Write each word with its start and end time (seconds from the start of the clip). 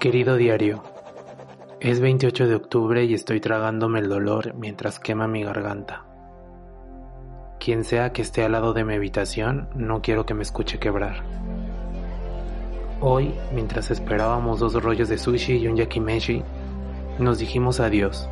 Querido 0.00 0.36
diario, 0.36 0.82
es 1.80 2.00
28 2.00 2.48
de 2.48 2.54
octubre 2.54 3.04
y 3.06 3.14
estoy 3.14 3.40
tragándome 3.40 4.00
el 4.00 4.10
dolor 4.10 4.54
mientras 4.54 5.00
quema 5.00 5.26
mi 5.26 5.42
garganta. 5.42 6.04
Quien 7.58 7.82
sea 7.82 8.12
que 8.12 8.20
esté 8.20 8.44
al 8.44 8.52
lado 8.52 8.74
de 8.74 8.84
mi 8.84 8.94
habitación, 8.94 9.70
no 9.74 10.02
quiero 10.02 10.26
que 10.26 10.34
me 10.34 10.42
escuche 10.42 10.78
quebrar. 10.78 11.24
Hoy, 13.00 13.34
mientras 13.54 13.90
esperábamos 13.90 14.60
dos 14.60 14.74
rollos 14.74 15.08
de 15.08 15.16
sushi 15.16 15.56
y 15.56 15.66
un 15.66 15.76
yakimeshi, 15.76 16.42
nos 17.18 17.38
dijimos 17.38 17.80
adiós. 17.80 18.28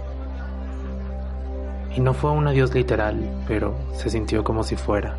Y 1.96 2.01
no 2.01 2.12
fue 2.12 2.31
un 2.31 2.46
adiós 2.46 2.75
literal, 2.75 3.19
pero 3.49 3.75
se 3.95 4.11
sintió 4.11 4.45
como 4.45 4.65
si 4.65 4.77
fuera. 4.77 5.17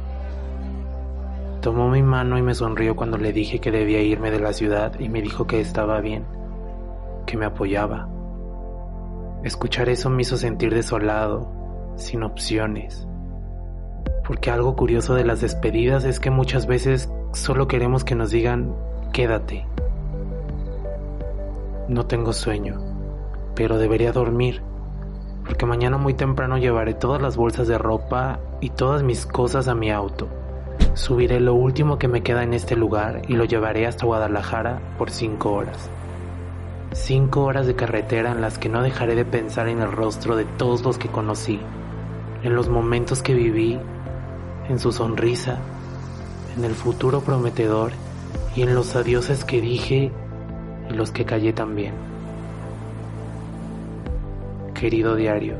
Tomó 1.66 1.90
mi 1.90 2.04
mano 2.04 2.38
y 2.38 2.44
me 2.44 2.54
sonrió 2.54 2.96
cuando 2.96 3.18
le 3.18 3.34
dije 3.34 3.58
que 3.58 3.72
debía 3.72 4.00
irme 4.00 4.30
de 4.30 4.40
la 4.40 4.54
ciudad 4.54 5.00
y 5.00 5.10
me 5.10 5.24
dijo 5.24 5.48
que 5.48 5.60
estaba 5.60 6.00
bien, 6.00 6.24
que 7.26 7.38
me 7.38 7.48
apoyaba. 7.48 8.08
Escuchar 9.44 9.90
eso 9.90 10.12
me 10.12 10.22
hizo 10.22 10.38
sentir 10.38 10.76
desolado, 10.76 11.52
sin 11.96 12.22
opciones. 12.22 13.08
Porque 14.28 14.52
algo 14.52 14.76
curioso 14.76 15.16
de 15.16 15.26
las 15.26 15.42
despedidas 15.42 16.04
es 16.04 16.20
que 16.20 16.30
muchas 16.30 16.68
veces 16.68 17.12
solo 17.34 17.68
queremos 17.68 18.04
que 18.04 18.14
nos 18.14 18.30
digan, 18.30 18.76
quédate. 19.12 19.66
No 21.88 22.06
tengo 22.06 22.32
sueño, 22.32 22.78
pero 23.56 23.80
debería 23.80 24.12
dormir, 24.12 24.62
porque 25.44 25.66
mañana 25.66 25.98
muy 25.98 26.14
temprano 26.14 26.60
llevaré 26.60 26.94
todas 26.94 27.24
las 27.24 27.36
bolsas 27.36 27.68
de 27.68 27.80
ropa 27.80 28.40
y 28.62 28.70
todas 28.70 29.02
mis 29.02 29.26
cosas 29.26 29.68
a 29.68 29.74
mi 29.74 29.90
auto. 29.90 30.30
Subiré 30.96 31.42
lo 31.42 31.54
último 31.56 32.00
que 32.00 32.08
me 32.08 32.24
queda 32.24 32.44
en 32.44 32.54
este 32.54 32.78
lugar 32.78 33.24
y 33.28 33.34
lo 33.34 33.44
llevaré 33.44 33.86
hasta 33.86 34.06
Guadalajara 34.06 34.80
por 34.98 35.12
cinco 35.12 35.52
horas. 35.52 35.90
Cinco 36.94 37.44
horas 37.44 37.68
de 37.68 37.76
carretera 37.76 38.32
en 38.32 38.40
las 38.40 38.58
que 38.58 38.70
no 38.70 38.82
dejaré 38.82 39.14
de 39.16 39.26
pensar 39.26 39.68
en 39.68 39.82
el 39.82 39.92
rostro 39.92 40.38
de 40.38 40.46
todos 40.46 40.84
los 40.84 40.98
que 40.98 41.10
conocí, 41.10 41.60
en 42.44 42.56
los 42.56 42.70
momentos 42.70 43.22
que 43.22 43.34
viví, 43.34 43.78
en 44.70 44.80
su 44.80 44.94
sonrisa, 44.94 45.58
en 46.56 46.64
el 46.64 46.74
futuro 46.74 47.20
prometedor 47.20 47.92
y 48.56 48.62
en 48.62 48.74
los 48.74 48.96
adioses 48.96 49.44
que 49.44 49.60
dije 49.60 50.14
y 50.90 50.94
los 50.94 51.12
que 51.12 51.26
callé 51.26 51.52
también. 51.52 51.94
Querido 54.74 55.18
diario, 55.18 55.56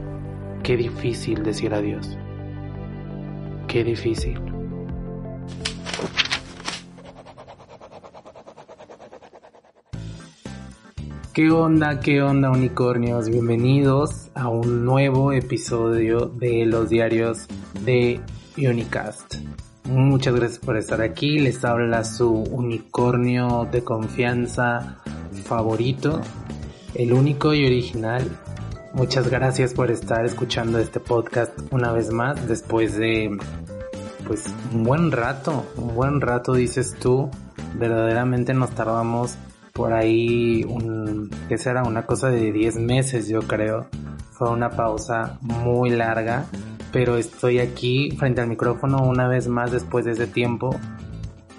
qué 0.64 0.78
difícil 0.78 1.44
decir 1.44 1.74
adiós. 1.74 2.18
Qué 3.68 3.84
difícil. 3.84 4.45
¿Qué 11.36 11.52
onda? 11.52 12.00
¿Qué 12.00 12.22
onda 12.22 12.50
unicornios? 12.50 13.28
Bienvenidos 13.28 14.30
a 14.36 14.48
un 14.48 14.86
nuevo 14.86 15.34
episodio 15.34 16.28
de 16.28 16.66
los 16.66 16.88
diarios 16.90 17.48
de 17.84 18.22
Unicast. 18.58 19.36
Muchas 19.84 20.34
gracias 20.34 20.60
por 20.60 20.78
estar 20.78 21.02
aquí. 21.02 21.40
Les 21.40 21.66
habla 21.66 22.06
su 22.06 22.32
unicornio 22.32 23.68
de 23.70 23.84
confianza 23.84 25.02
favorito, 25.44 26.22
el 26.94 27.12
único 27.12 27.54
y 27.54 27.66
original. 27.66 28.24
Muchas 28.94 29.30
gracias 29.30 29.74
por 29.74 29.92
estar 29.92 30.26
escuchando 30.26 30.80
este 30.80 31.02
podcast 31.02 31.52
una 31.70 31.92
vez 31.92 32.14
más 32.14 32.48
después 32.48 32.96
de 32.96 33.38
pues 34.26 34.46
un 34.74 34.86
buen 34.86 35.12
rato, 35.12 35.66
un 35.76 35.96
buen 35.96 36.22
rato 36.22 36.54
dices 36.54 36.96
tú. 36.98 37.30
Verdaderamente 37.78 38.54
nos 38.54 38.70
tardamos 38.70 39.36
por 39.76 39.92
ahí 39.92 40.64
un, 40.64 41.30
que 41.50 41.58
será 41.58 41.84
una 41.84 42.06
cosa 42.06 42.30
de 42.30 42.54
10 42.54 42.78
meses 42.78 43.28
yo 43.28 43.42
creo. 43.42 43.88
Fue 44.32 44.50
una 44.50 44.70
pausa 44.70 45.38
muy 45.42 45.90
larga, 45.90 46.46
pero 46.94 47.18
estoy 47.18 47.60
aquí 47.60 48.10
frente 48.18 48.40
al 48.40 48.48
micrófono 48.48 49.04
una 49.04 49.28
vez 49.28 49.50
más 49.50 49.74
después 49.74 50.06
de 50.06 50.14
ese 50.14 50.28
tiempo 50.28 50.74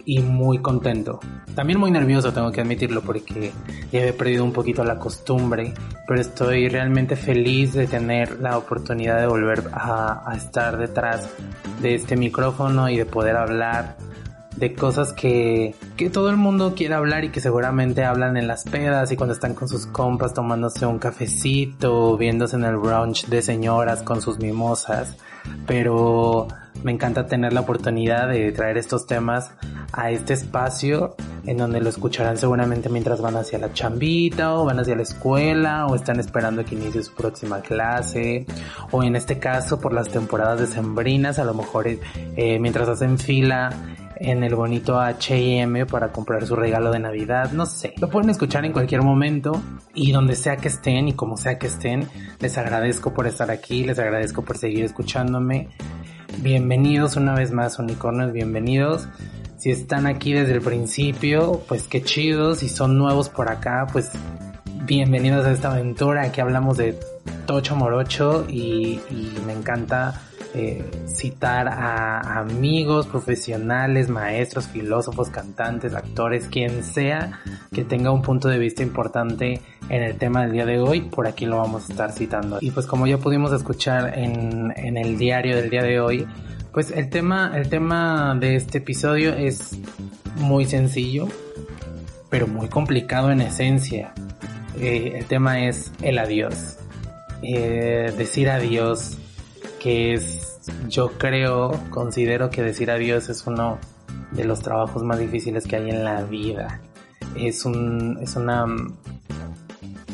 y 0.06 0.20
muy 0.20 0.60
contento. 0.60 1.20
También 1.54 1.78
muy 1.78 1.90
nervioso, 1.90 2.32
tengo 2.32 2.50
que 2.52 2.62
admitirlo, 2.62 3.02
porque 3.02 3.52
ya 3.92 4.00
he 4.00 4.12
perdido 4.14 4.44
un 4.44 4.52
poquito 4.52 4.82
la 4.82 4.98
costumbre, 4.98 5.74
pero 6.06 6.18
estoy 6.18 6.70
realmente 6.70 7.16
feliz 7.16 7.74
de 7.74 7.86
tener 7.86 8.40
la 8.40 8.56
oportunidad 8.56 9.20
de 9.20 9.26
volver 9.26 9.64
a, 9.72 10.22
a 10.30 10.36
estar 10.36 10.78
detrás 10.78 11.28
de 11.82 11.94
este 11.94 12.16
micrófono 12.16 12.88
y 12.88 12.96
de 12.96 13.04
poder 13.04 13.36
hablar 13.36 13.96
de 14.56 14.74
cosas 14.74 15.12
que, 15.12 15.74
que 15.96 16.10
todo 16.10 16.30
el 16.30 16.36
mundo 16.36 16.74
quiere 16.74 16.94
hablar 16.94 17.24
y 17.24 17.30
que 17.30 17.40
seguramente 17.40 18.04
hablan 18.04 18.36
en 18.36 18.48
las 18.48 18.64
pedas 18.64 19.12
y 19.12 19.16
cuando 19.16 19.34
están 19.34 19.54
con 19.54 19.68
sus 19.68 19.86
compas 19.86 20.34
tomándose 20.34 20.86
un 20.86 20.98
cafecito, 20.98 22.16
viéndose 22.16 22.56
en 22.56 22.64
el 22.64 22.76
brunch 22.76 23.26
de 23.26 23.42
señoras 23.42 24.02
con 24.02 24.20
sus 24.20 24.38
mimosas. 24.38 25.16
Pero 25.66 26.48
me 26.82 26.92
encanta 26.92 27.26
tener 27.26 27.52
la 27.52 27.60
oportunidad 27.60 28.28
de 28.28 28.52
traer 28.52 28.78
estos 28.78 29.06
temas 29.06 29.52
a 29.92 30.10
este 30.10 30.34
espacio 30.34 31.14
en 31.46 31.56
donde 31.58 31.80
lo 31.80 31.88
escucharán 31.88 32.36
seguramente 32.36 32.88
mientras 32.88 33.20
van 33.20 33.36
hacia 33.36 33.58
la 33.58 33.72
chambita 33.72 34.54
o 34.54 34.64
van 34.64 34.80
hacia 34.80 34.96
la 34.96 35.02
escuela 35.02 35.86
o 35.86 35.94
están 35.94 36.18
esperando 36.18 36.64
que 36.64 36.74
inicie 36.74 37.02
su 37.02 37.14
próxima 37.14 37.60
clase 37.60 38.46
o 38.90 39.02
en 39.02 39.16
este 39.16 39.38
caso 39.38 39.80
por 39.80 39.92
las 39.92 40.08
temporadas 40.08 40.60
decembrinas 40.60 41.38
a 41.38 41.44
lo 41.44 41.54
mejor 41.54 41.86
eh, 41.88 42.58
mientras 42.58 42.88
hacen 42.88 43.18
fila 43.18 43.70
en 44.18 44.42
el 44.42 44.54
bonito 44.54 44.98
H&M 45.00 45.86
para 45.86 46.10
comprar 46.10 46.46
su 46.46 46.56
regalo 46.56 46.90
de 46.90 46.98
Navidad, 46.98 47.52
no 47.52 47.66
sé. 47.66 47.94
Lo 47.98 48.08
pueden 48.08 48.30
escuchar 48.30 48.64
en 48.64 48.72
cualquier 48.72 49.02
momento 49.02 49.62
y 49.94 50.12
donde 50.12 50.34
sea 50.34 50.56
que 50.56 50.68
estén 50.68 51.08
y 51.08 51.12
como 51.12 51.36
sea 51.36 51.58
que 51.58 51.66
estén. 51.66 52.08
Les 52.40 52.56
agradezco 52.58 53.12
por 53.12 53.26
estar 53.26 53.50
aquí, 53.50 53.84
les 53.84 53.98
agradezco 53.98 54.42
por 54.42 54.58
seguir 54.58 54.84
escuchándome. 54.84 55.68
Bienvenidos 56.38 57.16
una 57.16 57.34
vez 57.34 57.52
más, 57.52 57.78
unicornios, 57.78 58.32
bienvenidos. 58.32 59.08
Si 59.58 59.70
están 59.70 60.06
aquí 60.06 60.32
desde 60.32 60.54
el 60.54 60.60
principio, 60.60 61.62
pues 61.68 61.88
qué 61.88 62.02
chidos. 62.02 62.58
Si 62.58 62.68
son 62.68 62.98
nuevos 62.98 63.28
por 63.28 63.50
acá, 63.50 63.86
pues 63.92 64.10
bienvenidos 64.84 65.46
a 65.46 65.52
esta 65.52 65.72
aventura. 65.72 66.22
Aquí 66.22 66.40
hablamos 66.40 66.76
de 66.76 66.98
Tocho 67.46 67.76
Morocho 67.76 68.46
y, 68.48 69.00
y 69.10 69.36
me 69.46 69.52
encanta 69.52 70.20
eh, 70.58 70.82
citar 71.06 71.68
a 71.68 72.38
amigos, 72.38 73.06
profesionales, 73.06 74.08
maestros, 74.08 74.66
filósofos, 74.66 75.28
cantantes, 75.28 75.92
actores, 75.92 76.48
quien 76.48 76.82
sea 76.82 77.40
que 77.74 77.84
tenga 77.84 78.10
un 78.10 78.22
punto 78.22 78.48
de 78.48 78.58
vista 78.58 78.82
importante 78.82 79.60
en 79.90 80.02
el 80.02 80.16
tema 80.16 80.44
del 80.44 80.52
día 80.52 80.64
de 80.64 80.80
hoy, 80.80 81.02
por 81.02 81.26
aquí 81.26 81.44
lo 81.44 81.58
vamos 81.58 81.86
a 81.86 81.92
estar 81.92 82.12
citando. 82.12 82.56
Y 82.62 82.70
pues 82.70 82.86
como 82.86 83.06
ya 83.06 83.18
pudimos 83.18 83.52
escuchar 83.52 84.18
en, 84.18 84.72
el 84.96 85.18
diario 85.18 85.56
del 85.56 85.68
día 85.68 85.82
de 85.82 86.00
hoy, 86.00 86.26
pues 86.72 86.90
el 86.90 87.10
tema, 87.10 87.52
el 87.54 87.68
tema 87.68 88.34
de 88.40 88.56
este 88.56 88.78
episodio 88.78 89.34
es 89.34 89.76
muy 90.36 90.64
sencillo, 90.64 91.28
pero 92.30 92.46
muy 92.46 92.68
complicado 92.68 93.30
en 93.30 93.42
esencia. 93.42 94.14
Eh, 94.80 95.18
el 95.18 95.26
tema 95.26 95.66
es 95.66 95.92
el 96.00 96.18
adiós. 96.18 96.78
Eh, 97.42 98.10
decir 98.16 98.48
adiós 98.48 99.18
que 99.80 100.14
es, 100.14 100.60
yo 100.88 101.12
creo, 101.18 101.72
considero 101.90 102.50
que 102.50 102.62
decir 102.62 102.90
adiós 102.90 103.28
es 103.28 103.46
uno 103.46 103.78
de 104.32 104.44
los 104.44 104.60
trabajos 104.60 105.02
más 105.02 105.18
difíciles 105.18 105.66
que 105.66 105.76
hay 105.76 105.90
en 105.90 106.04
la 106.04 106.22
vida. 106.22 106.80
Es 107.36 107.64
un, 107.64 108.18
es 108.20 108.36
una, 108.36 108.66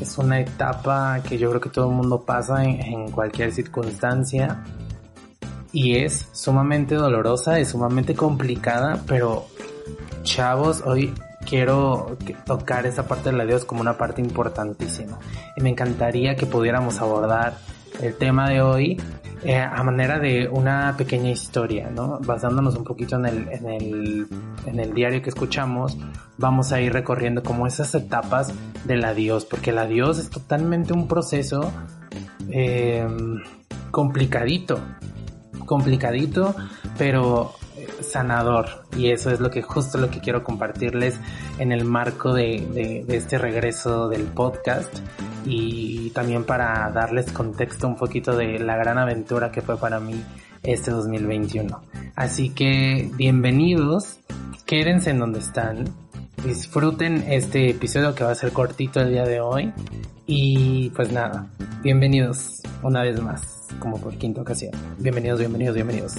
es 0.00 0.18
una 0.18 0.40
etapa 0.40 1.20
que 1.26 1.38
yo 1.38 1.50
creo 1.50 1.60
que 1.60 1.70
todo 1.70 1.88
el 1.88 1.96
mundo 1.96 2.22
pasa 2.22 2.64
en, 2.64 3.10
cualquier 3.10 3.52
circunstancia 3.52 4.64
y 5.72 5.96
es 5.96 6.28
sumamente 6.32 6.96
dolorosa, 6.96 7.58
es 7.58 7.68
sumamente 7.68 8.14
complicada, 8.14 9.02
pero 9.06 9.46
chavos, 10.22 10.82
hoy 10.84 11.14
quiero 11.46 12.16
tocar 12.44 12.86
esa 12.86 13.06
parte 13.06 13.30
del 13.30 13.40
adiós 13.40 13.64
como 13.64 13.80
una 13.80 13.96
parte 13.96 14.20
importantísima. 14.20 15.18
Y 15.56 15.62
me 15.62 15.70
encantaría 15.70 16.36
que 16.36 16.46
pudiéramos 16.46 17.00
abordar 17.00 17.58
el 18.00 18.14
tema 18.16 18.48
de 18.48 18.60
hoy 18.60 19.00
eh, 19.44 19.58
a 19.58 19.82
manera 19.82 20.18
de 20.18 20.48
una 20.48 20.94
pequeña 20.96 21.30
historia, 21.30 21.90
¿no? 21.90 22.20
Basándonos 22.20 22.76
un 22.76 22.84
poquito 22.84 23.16
en 23.16 23.26
el, 23.26 23.48
en, 23.50 23.68
el, 23.68 24.26
en 24.66 24.78
el 24.78 24.94
diario 24.94 25.20
que 25.20 25.30
escuchamos, 25.30 25.98
vamos 26.38 26.72
a 26.72 26.80
ir 26.80 26.92
recorriendo 26.92 27.42
como 27.42 27.66
esas 27.66 27.94
etapas 27.94 28.52
del 28.84 29.04
adiós, 29.04 29.44
porque 29.44 29.70
el 29.70 29.78
adiós 29.78 30.18
es 30.18 30.30
totalmente 30.30 30.92
un 30.92 31.08
proceso 31.08 31.72
eh, 32.50 33.06
complicadito, 33.90 34.78
complicadito, 35.66 36.54
pero 36.96 37.52
sanador 38.00 38.84
y 38.96 39.10
eso 39.10 39.30
es 39.30 39.40
lo 39.40 39.50
que 39.50 39.62
justo 39.62 39.98
lo 39.98 40.10
que 40.10 40.20
quiero 40.20 40.44
compartirles 40.44 41.18
en 41.58 41.72
el 41.72 41.84
marco 41.84 42.32
de, 42.32 43.04
este 43.08 43.38
regreso 43.38 44.08
del 44.08 44.24
podcast 44.24 44.98
y 45.44 46.10
también 46.10 46.44
para 46.44 46.90
darles 46.90 47.32
contexto 47.32 47.88
un 47.88 47.96
poquito 47.96 48.36
de 48.36 48.58
la 48.58 48.76
gran 48.76 48.98
aventura 48.98 49.50
que 49.50 49.62
fue 49.62 49.76
para 49.76 50.00
mí 50.00 50.22
este 50.62 50.90
2021. 50.90 51.82
Así 52.14 52.50
que 52.50 53.10
bienvenidos, 53.14 54.20
quédense 54.66 55.10
en 55.10 55.18
donde 55.18 55.40
están, 55.40 55.84
disfruten 56.44 57.24
este 57.28 57.70
episodio 57.70 58.14
que 58.14 58.24
va 58.24 58.30
a 58.30 58.34
ser 58.34 58.52
cortito 58.52 59.00
el 59.00 59.10
día 59.10 59.24
de 59.24 59.40
hoy. 59.40 59.72
Y 60.26 60.90
pues 60.90 61.12
nada, 61.12 61.46
bienvenidos 61.82 62.62
una 62.82 63.02
vez 63.02 63.20
más, 63.20 63.66
como 63.78 64.00
por 64.00 64.16
quinta 64.16 64.40
ocasión. 64.40 64.72
Bienvenidos, 64.98 65.40
bienvenidos, 65.40 65.74
bienvenidos. 65.74 66.14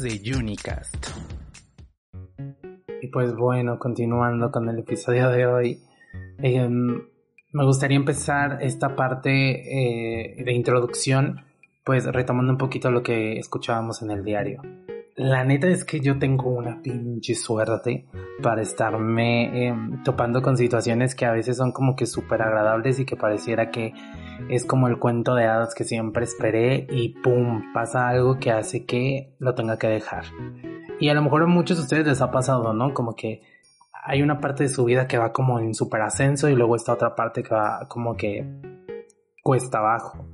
De 0.00 0.20
Unicast. 0.34 1.08
Y 3.02 3.08
pues 3.08 3.34
bueno, 3.34 3.78
continuando 3.78 4.50
con 4.50 4.68
el 4.70 4.78
episodio 4.78 5.28
de 5.28 5.46
hoy, 5.46 5.82
em, 6.38 7.02
me 7.52 7.64
gustaría 7.64 7.98
empezar 7.98 8.58
esta 8.62 8.96
parte 8.96 9.30
eh, 9.30 10.42
de 10.42 10.52
introducción, 10.52 11.44
pues 11.84 12.06
retomando 12.06 12.52
un 12.52 12.58
poquito 12.58 12.90
lo 12.90 13.02
que 13.02 13.38
escuchábamos 13.38 14.00
en 14.00 14.12
el 14.12 14.24
diario. 14.24 14.62
La 15.14 15.44
neta 15.44 15.68
es 15.68 15.84
que 15.84 16.00
yo 16.00 16.18
tengo 16.18 16.48
una 16.48 16.80
pinche 16.80 17.34
suerte 17.34 18.06
para 18.42 18.62
estarme 18.62 19.66
em, 19.66 20.02
topando 20.04 20.40
con 20.40 20.56
situaciones 20.56 21.14
que 21.14 21.26
a 21.26 21.32
veces 21.32 21.58
son 21.58 21.72
como 21.72 21.96
que 21.96 22.06
súper 22.06 22.40
agradables 22.40 22.98
y 22.98 23.04
que 23.04 23.16
pareciera 23.16 23.70
que 23.70 23.92
es 24.48 24.64
como 24.64 24.88
el 24.88 24.98
cuento 24.98 25.34
de 25.34 25.46
hadas 25.46 25.74
que 25.74 25.84
siempre 25.84 26.24
esperé 26.24 26.86
y 26.90 27.10
pum, 27.10 27.72
pasa 27.72 28.08
algo 28.08 28.38
que 28.38 28.50
hace 28.50 28.84
que 28.84 29.34
lo 29.38 29.54
tenga 29.54 29.78
que 29.78 29.88
dejar. 29.88 30.24
Y 31.00 31.08
a 31.08 31.14
lo 31.14 31.22
mejor 31.22 31.42
a 31.42 31.46
muchos 31.46 31.78
de 31.78 31.82
ustedes 31.82 32.06
les 32.06 32.20
ha 32.20 32.30
pasado, 32.30 32.72
¿no? 32.72 32.94
Como 32.94 33.14
que 33.14 33.42
hay 34.04 34.22
una 34.22 34.40
parte 34.40 34.64
de 34.64 34.68
su 34.68 34.84
vida 34.84 35.06
que 35.06 35.18
va 35.18 35.32
como 35.32 35.58
en 35.58 35.74
super 35.74 36.02
ascenso 36.02 36.48
y 36.48 36.54
luego 36.54 36.76
está 36.76 36.92
otra 36.92 37.14
parte 37.14 37.42
que 37.42 37.54
va 37.54 37.86
como 37.88 38.16
que 38.16 38.46
cuesta 39.42 39.78
abajo. 39.78 40.24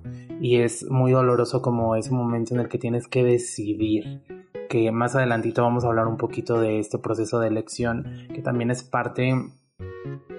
Y 0.41 0.61
es 0.61 0.89
muy 0.91 1.13
doloroso 1.13 1.63
como 1.63 1.97
ese 1.97 2.13
momento 2.13 2.55
en 2.55 2.61
el 2.61 2.69
que 2.69 2.79
tienes 2.79 3.09
que 3.09 3.25
decidir. 3.25 4.23
Que 4.69 4.93
más 4.93 5.17
adelantito 5.17 5.63
vamos 5.63 5.85
a 5.85 5.89
hablar 5.89 6.07
un 6.07 6.17
poquito 6.17 6.61
de 6.61 6.79
este 6.79 6.99
proceso 6.99 7.41
de 7.41 7.49
elección, 7.49 8.29
que 8.35 8.43
también 8.43 8.71
es 8.71 8.83
parte 8.83 9.35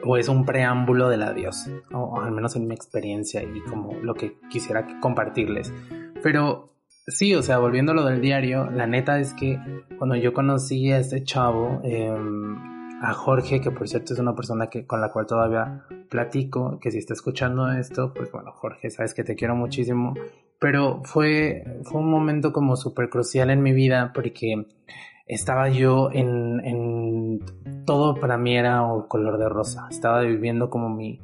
o 0.04 0.18
es 0.18 0.30
un 0.30 0.46
preámbulo 0.46 1.10
del 1.10 1.24
adiós, 1.24 1.70
o 1.92 2.22
al 2.22 2.32
menos 2.32 2.56
en 2.56 2.68
mi 2.68 2.76
experiencia 2.76 3.44
y 3.44 3.62
como 3.62 3.94
lo 4.02 4.14
que 4.14 4.38
quisiera 4.50 5.00
compartirles. 5.00 5.74
Pero 6.24 6.74
sí, 7.08 7.36
o 7.36 7.42
sea, 7.42 7.60
volviendo 7.60 7.92
a 7.92 7.96
lo 7.96 8.06
del 8.06 8.22
diario, 8.22 8.70
la 8.70 8.88
neta 8.88 9.20
es 9.20 9.34
que 9.34 9.60
cuando 9.98 10.16
yo 10.16 10.34
conocí 10.34 10.92
a 10.92 11.00
este 11.00 11.24
chavo, 11.24 11.82
em, 11.84 12.56
a 13.02 13.14
Jorge, 13.14 13.62
que 13.62 13.72
por 13.72 13.88
cierto 13.88 14.14
es 14.14 14.20
una 14.20 14.36
persona 14.36 14.68
que, 14.68 14.86
con 14.86 15.02
la 15.02 15.12
cual 15.12 15.26
todavía 15.26 15.86
platico, 16.10 16.80
que 16.80 16.92
si 16.92 16.98
está 16.98 17.14
escuchando 17.14 17.72
esto, 17.72 18.14
pues 18.14 18.32
bueno, 18.32 18.52
Jorge, 18.52 18.90
sabes 18.90 19.14
que 19.14 19.24
te 19.24 19.36
quiero 19.36 19.56
muchísimo, 19.56 20.14
pero 20.60 21.02
fue, 21.06 21.64
fue 21.84 22.02
un 22.02 22.10
momento 22.10 22.52
como 22.52 22.76
súper 22.76 23.10
crucial 23.10 23.50
en 23.50 23.64
mi 23.64 23.74
vida 23.74 24.12
porque 24.14 24.66
estaba 25.30 25.70
yo 25.70 26.10
en, 26.12 26.60
en, 26.66 27.40
todo 27.86 28.16
para 28.16 28.38
mí 28.38 28.58
era 28.58 28.84
color 29.08 29.38
de 29.38 29.48
rosa. 29.48 29.88
Estaba 29.90 30.22
viviendo 30.22 30.70
como 30.72 30.90
mi, 30.90 31.22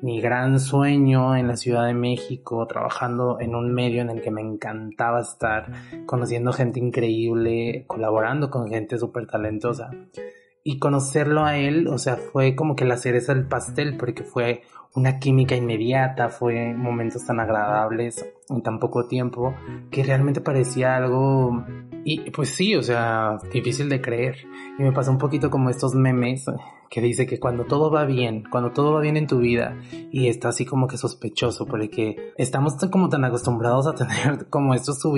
mi 0.00 0.20
gran 0.20 0.58
sueño 0.58 1.36
en 1.36 1.48
la 1.48 1.56
Ciudad 1.56 1.86
de 1.86 1.94
México, 1.94 2.66
trabajando 2.66 3.38
en 3.40 3.54
un 3.54 3.72
medio 3.72 4.00
en 4.00 4.08
el 4.08 4.22
que 4.22 4.30
me 4.30 4.40
encantaba 4.40 5.20
estar, 5.20 5.70
conociendo 6.06 6.52
gente 6.52 6.80
increíble, 6.80 7.84
colaborando 7.86 8.50
con 8.50 8.68
gente 8.68 8.98
súper 8.98 9.26
talentosa. 9.26 9.90
Y 10.64 10.78
conocerlo 10.78 11.44
a 11.44 11.56
él, 11.56 11.88
o 11.88 11.98
sea, 11.98 12.16
fue 12.16 12.54
como 12.54 12.76
que 12.76 12.84
la 12.84 12.96
cereza 12.96 13.34
del 13.34 13.46
pastel, 13.46 13.96
porque 13.96 14.22
fue 14.22 14.62
una 14.94 15.18
química 15.18 15.56
inmediata, 15.56 16.28
fue 16.28 16.74
momentos 16.74 17.24
tan 17.24 17.40
agradables 17.40 18.24
en 18.48 18.62
tan 18.62 18.78
poco 18.78 19.08
tiempo, 19.08 19.54
que 19.90 20.04
realmente 20.04 20.40
parecía 20.40 20.96
algo 20.96 21.64
y 22.04 22.30
pues 22.30 22.50
sí, 22.50 22.74
o 22.74 22.82
sea, 22.82 23.38
difícil 23.52 23.88
de 23.88 24.00
creer. 24.00 24.36
Y 24.78 24.82
me 24.82 24.92
pasa 24.92 25.10
un 25.10 25.18
poquito 25.18 25.50
como 25.50 25.70
estos 25.70 25.94
memes 25.94 26.46
que 26.90 27.00
dice 27.00 27.26
que 27.26 27.38
cuando 27.38 27.64
todo 27.64 27.90
va 27.90 28.04
bien, 28.04 28.44
cuando 28.50 28.72
todo 28.72 28.92
va 28.92 29.00
bien 29.00 29.16
en 29.16 29.26
tu 29.26 29.38
vida 29.38 29.78
y 30.10 30.28
está 30.28 30.48
así 30.48 30.66
como 30.66 30.88
que 30.88 30.96
sospechoso, 30.96 31.66
porque 31.66 32.32
estamos 32.36 32.74
como 32.90 33.08
tan 33.08 33.24
acostumbrados 33.24 33.86
a 33.86 33.94
tener 33.94 34.46
como 34.50 34.74
estos 34.74 35.00
sub 35.00 35.16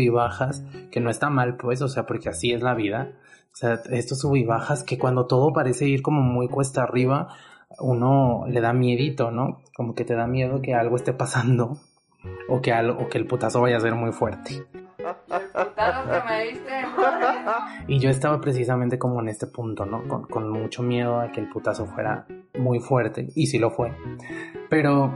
que 0.90 1.00
no 1.00 1.10
está 1.10 1.30
mal 1.30 1.56
pues, 1.56 1.82
o 1.82 1.88
sea, 1.88 2.06
porque 2.06 2.28
así 2.28 2.52
es 2.52 2.62
la 2.62 2.74
vida. 2.74 3.12
O 3.54 3.56
sea, 3.56 3.80
estos 3.90 4.18
sub 4.18 4.34
y 4.34 4.44
bajas 4.44 4.82
que 4.82 4.98
cuando 4.98 5.26
todo 5.26 5.52
parece 5.52 5.86
ir 5.86 6.02
como 6.02 6.22
muy 6.22 6.48
cuesta 6.48 6.82
arriba, 6.82 7.28
uno 7.78 8.44
le 8.48 8.60
da 8.60 8.72
miedito, 8.72 9.30
¿no? 9.30 9.62
Como 9.76 9.94
que 9.94 10.04
te 10.04 10.14
da 10.14 10.26
miedo 10.26 10.60
que 10.60 10.74
algo 10.74 10.96
esté 10.96 11.12
pasando 11.12 11.78
o 12.48 12.60
que, 12.60 12.72
algo, 12.72 13.00
o 13.00 13.08
que 13.08 13.18
el 13.18 13.26
putazo 13.26 13.60
vaya 13.60 13.76
a 13.76 13.80
ser 13.80 13.94
muy 13.94 14.12
fuerte. 14.12 14.64
Y 17.86 17.98
yo 17.98 18.10
estaba 18.10 18.40
precisamente 18.40 18.98
como 18.98 19.20
en 19.20 19.28
este 19.28 19.46
punto, 19.46 19.84
¿no? 19.84 20.02
Con, 20.28 20.50
mucho 20.50 20.82
miedo 20.82 21.20
a 21.20 21.30
que 21.30 21.40
el 21.40 21.48
putazo 21.48 21.86
fuera 21.86 22.26
muy 22.58 22.80
fuerte, 22.80 23.28
y 23.34 23.46
sí 23.46 23.58
lo 23.58 23.70
fue. 23.70 23.92
Pero 24.70 25.12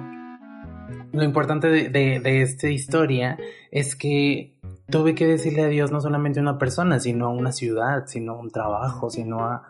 lo 1.12 1.22
importante 1.22 1.68
de, 1.68 2.42
esta 2.42 2.68
historia 2.68 3.38
es 3.70 3.96
que 3.96 4.57
tuve 4.90 5.14
que 5.14 5.26
decirle 5.26 5.62
adiós 5.62 5.92
no 5.92 6.00
solamente 6.00 6.40
a 6.40 6.42
una 6.42 6.58
persona, 6.58 6.98
sino 6.98 7.26
a 7.26 7.30
una 7.30 7.52
ciudad, 7.52 8.06
sino 8.06 8.32
a 8.32 8.38
un 8.38 8.50
trabajo, 8.50 9.10
sino 9.10 9.44
a, 9.44 9.64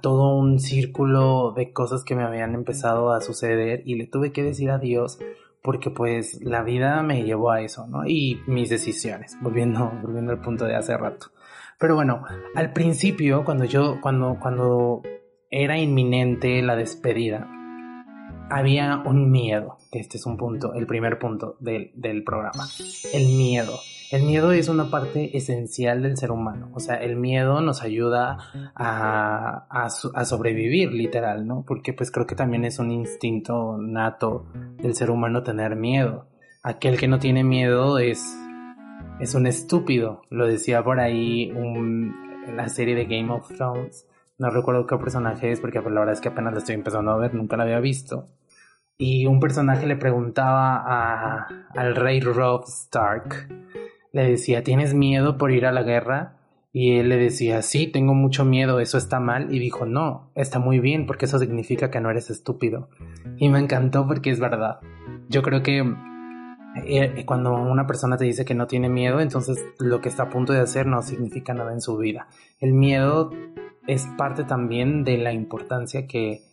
todo 0.00 0.36
un 0.36 0.60
círculo 0.60 1.52
de 1.56 1.72
cosas 1.72 2.04
que 2.04 2.14
me 2.14 2.22
habían 2.22 2.54
empezado 2.54 3.12
a 3.12 3.20
suceder 3.20 3.82
y 3.84 3.96
le 3.96 4.06
tuve 4.06 4.30
que 4.30 4.44
decir 4.44 4.70
adiós 4.70 5.18
porque 5.62 5.90
pues 5.90 6.40
la 6.42 6.62
vida 6.62 7.02
me 7.02 7.24
llevó 7.24 7.50
a 7.50 7.60
eso, 7.60 7.88
¿no? 7.88 8.06
Y 8.06 8.40
mis 8.46 8.70
decisiones, 8.70 9.36
volviendo, 9.40 9.90
volviendo 10.02 10.30
al 10.30 10.40
punto 10.40 10.64
de 10.64 10.76
hace 10.76 10.96
rato. 10.96 11.26
Pero 11.78 11.96
bueno, 11.96 12.24
al 12.54 12.72
principio, 12.72 13.44
cuando 13.44 13.64
yo, 13.64 14.00
cuando, 14.00 14.38
cuando 14.40 15.02
era 15.50 15.76
inminente 15.76 16.62
la 16.62 16.76
despedida, 16.76 17.48
había 18.50 19.02
un 19.04 19.30
miedo. 19.30 19.78
Este 19.92 20.18
es 20.18 20.26
un 20.26 20.36
punto, 20.36 20.74
el 20.74 20.86
primer 20.86 21.18
punto 21.18 21.56
del, 21.60 21.92
del 21.94 22.24
programa. 22.24 22.66
El 23.12 23.26
miedo. 23.26 23.78
El 24.10 24.24
miedo 24.24 24.50
es 24.50 24.68
una 24.68 24.90
parte 24.90 25.36
esencial 25.36 26.02
del 26.02 26.16
ser 26.16 26.32
humano. 26.32 26.70
O 26.74 26.80
sea, 26.80 26.96
el 26.96 27.14
miedo 27.14 27.60
nos 27.60 27.82
ayuda 27.82 28.38
a, 28.74 29.66
a, 29.70 30.24
sobrevivir, 30.24 30.92
literal, 30.92 31.46
¿no? 31.46 31.64
Porque 31.64 31.92
pues 31.92 32.10
creo 32.10 32.26
que 32.26 32.34
también 32.34 32.64
es 32.64 32.80
un 32.80 32.90
instinto 32.90 33.78
nato 33.78 34.46
del 34.78 34.96
ser 34.96 35.12
humano 35.12 35.44
tener 35.44 35.76
miedo. 35.76 36.26
Aquel 36.64 36.98
que 36.98 37.06
no 37.06 37.20
tiene 37.20 37.44
miedo 37.44 37.98
es, 37.98 38.36
es 39.20 39.34
un 39.36 39.46
estúpido. 39.46 40.22
Lo 40.28 40.48
decía 40.48 40.82
por 40.82 40.98
ahí 40.98 41.52
un, 41.52 42.12
la 42.56 42.68
serie 42.68 42.96
de 42.96 43.04
Game 43.04 43.32
of 43.32 43.46
Thrones. 43.56 44.08
No 44.38 44.50
recuerdo 44.50 44.88
qué 44.88 44.96
personaje 44.96 45.52
es 45.52 45.60
porque 45.60 45.80
pues, 45.80 45.94
la 45.94 46.00
verdad 46.00 46.14
es 46.14 46.20
que 46.20 46.30
apenas 46.30 46.52
la 46.52 46.58
estoy 46.58 46.74
empezando 46.74 47.12
a 47.12 47.16
ver, 47.16 47.32
nunca 47.34 47.56
la 47.56 47.62
había 47.62 47.78
visto 47.78 48.26
y 49.00 49.24
un 49.24 49.40
personaje 49.40 49.86
le 49.86 49.96
preguntaba 49.96 51.48
al 51.74 51.96
rey 51.96 52.20
Robb 52.20 52.64
Stark 52.66 53.48
le 54.12 54.28
decía, 54.28 54.62
¿tienes 54.62 54.92
miedo 54.92 55.38
por 55.38 55.52
ir 55.52 55.64
a 55.64 55.72
la 55.72 55.82
guerra? 55.82 56.36
Y 56.70 56.98
él 56.98 57.08
le 57.08 57.16
decía, 57.16 57.62
sí, 57.62 57.86
tengo 57.86 58.12
mucho 58.12 58.44
miedo, 58.44 58.78
eso 58.78 58.98
está 58.98 59.18
mal. 59.18 59.54
Y 59.54 59.58
dijo, 59.58 59.86
no, 59.86 60.30
está 60.34 60.58
muy 60.58 60.80
bien 60.80 61.06
porque 61.06 61.24
eso 61.24 61.38
significa 61.38 61.90
que 61.90 62.00
no 62.02 62.10
eres 62.10 62.28
estúpido. 62.28 62.90
Y 63.38 63.48
me 63.48 63.58
encantó 63.58 64.06
porque 64.06 64.28
es 64.28 64.38
verdad. 64.38 64.80
Yo 65.30 65.40
creo 65.40 65.62
que 65.62 65.82
eh, 66.84 67.24
cuando 67.24 67.54
una 67.54 67.86
persona 67.86 68.18
te 68.18 68.26
dice 68.26 68.44
que 68.44 68.54
no 68.54 68.66
tiene 68.66 68.90
miedo, 68.90 69.20
entonces 69.20 69.64
lo 69.78 70.02
que 70.02 70.10
está 70.10 70.24
a 70.24 70.28
punto 70.28 70.52
de 70.52 70.60
hacer 70.60 70.86
no 70.86 71.00
significa 71.00 71.54
nada 71.54 71.72
en 71.72 71.80
su 71.80 71.96
vida. 71.96 72.28
El 72.58 72.74
miedo 72.74 73.30
es 73.86 74.06
parte 74.18 74.44
también 74.44 75.04
de 75.04 75.16
la 75.16 75.32
importancia 75.32 76.06
que, 76.06 76.49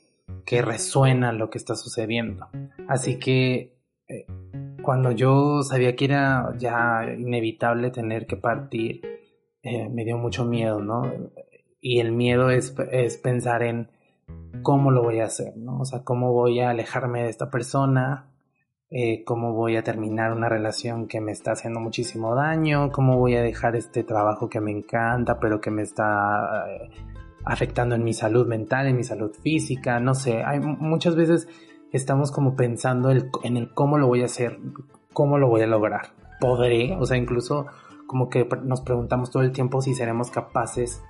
que 0.48 0.62
resuena 0.62 1.34
lo 1.34 1.50
que 1.50 1.58
está 1.58 1.76
sucediendo. 1.76 2.48
Así 2.88 3.20
que 3.20 3.78
eh, 4.08 4.26
cuando 4.82 5.12
yo 5.12 5.62
sabía 5.62 5.98
que 5.98 6.06
era 6.06 6.54
ya 6.58 7.02
inevitable 7.20 7.92
tener 7.92 8.26
que 8.26 8.38
partir, 8.38 9.02
eh, 9.62 9.90
me 9.90 10.06
dio 10.06 10.18
mucho 10.18 10.46
miedo, 10.46 10.80
¿no? 10.80 11.04
Y 11.82 12.00
el 12.00 12.14
miedo 12.14 12.50
es, 12.50 12.74
es, 12.94 13.18
pensar 13.18 13.62
en 13.62 13.92
cómo 14.64 14.90
lo 14.90 15.04
voy 15.04 15.20
a 15.20 15.26
hacer, 15.26 15.58
¿no? 15.58 15.82
O 15.82 15.86
sea, 15.86 16.06
cómo 16.06 16.32
voy 16.32 16.62
a 16.62 16.70
alejarme 16.70 17.24
de 17.24 17.30
esta 17.30 17.50
persona, 17.52 18.32
eh, 18.90 19.26
cómo 19.26 19.52
voy 19.52 19.76
a 19.76 19.84
terminar 19.84 20.32
una 20.32 20.48
relación 20.48 21.10
que 21.10 21.20
me 21.20 21.34
está 21.34 21.52
haciendo 21.52 21.82
muchísimo 21.82 22.36
daño, 22.36 22.90
cómo 22.94 23.18
voy 23.18 23.36
a 23.36 23.42
dejar 23.42 23.76
este 23.76 24.06
trabajo 24.06 24.48
que 24.48 24.62
me 24.62 24.72
encanta, 24.72 25.42
pero 25.42 25.60
que 25.60 25.72
me 25.72 25.82
está 25.82 26.66
afectando 27.48 27.96
en 27.96 28.04
mi 28.04 28.14
salud 28.14 28.48
mental, 28.48 28.88
en 28.88 28.98
mi 28.98 29.04
salud 29.04 29.32
física, 29.42 30.00
no 30.00 30.14
sé, 30.14 30.44
hay 30.44 30.60
muchas 30.60 31.16
veces 31.16 31.48
estamos 31.92 32.32
como 32.32 32.56
pensando 32.56 33.12
en 33.12 33.58
el 33.58 33.74
cómo 33.74 33.98
lo 33.98 34.08
voy 34.08 34.22
a 34.22 34.26
hacer, 34.26 34.60
¿cómo 35.14 35.38
lo 35.38 35.48
voy 35.48 35.62
a 35.62 35.68
lograr? 35.68 36.14
¿Podré? 36.40 36.96
O 37.00 37.06
sea, 37.06 37.18
incluso 37.18 37.68
como 38.06 38.30
que 38.30 38.48
nos 38.64 38.82
preguntamos 38.82 39.32
todo 39.32 39.44
el 39.44 39.52
tiempo 39.52 39.82
si 39.82 39.94
seremos 39.94 40.32
capaces 40.32 41.02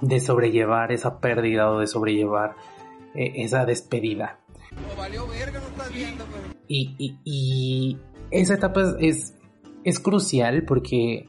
de 0.00 0.20
sobrellevar 0.20 0.92
esa 0.92 1.20
pérdida 1.20 1.70
o 1.70 1.78
de 1.78 1.86
sobrellevar 1.86 2.56
eh, 3.14 3.32
esa 3.36 3.64
despedida. 3.64 4.38
y, 6.68 7.18
y, 7.24 7.98
esa 8.30 8.54
etapa 8.54 8.82
es, 9.00 9.36
es, 9.82 9.98
crucial 9.98 10.64
porque 10.64 11.28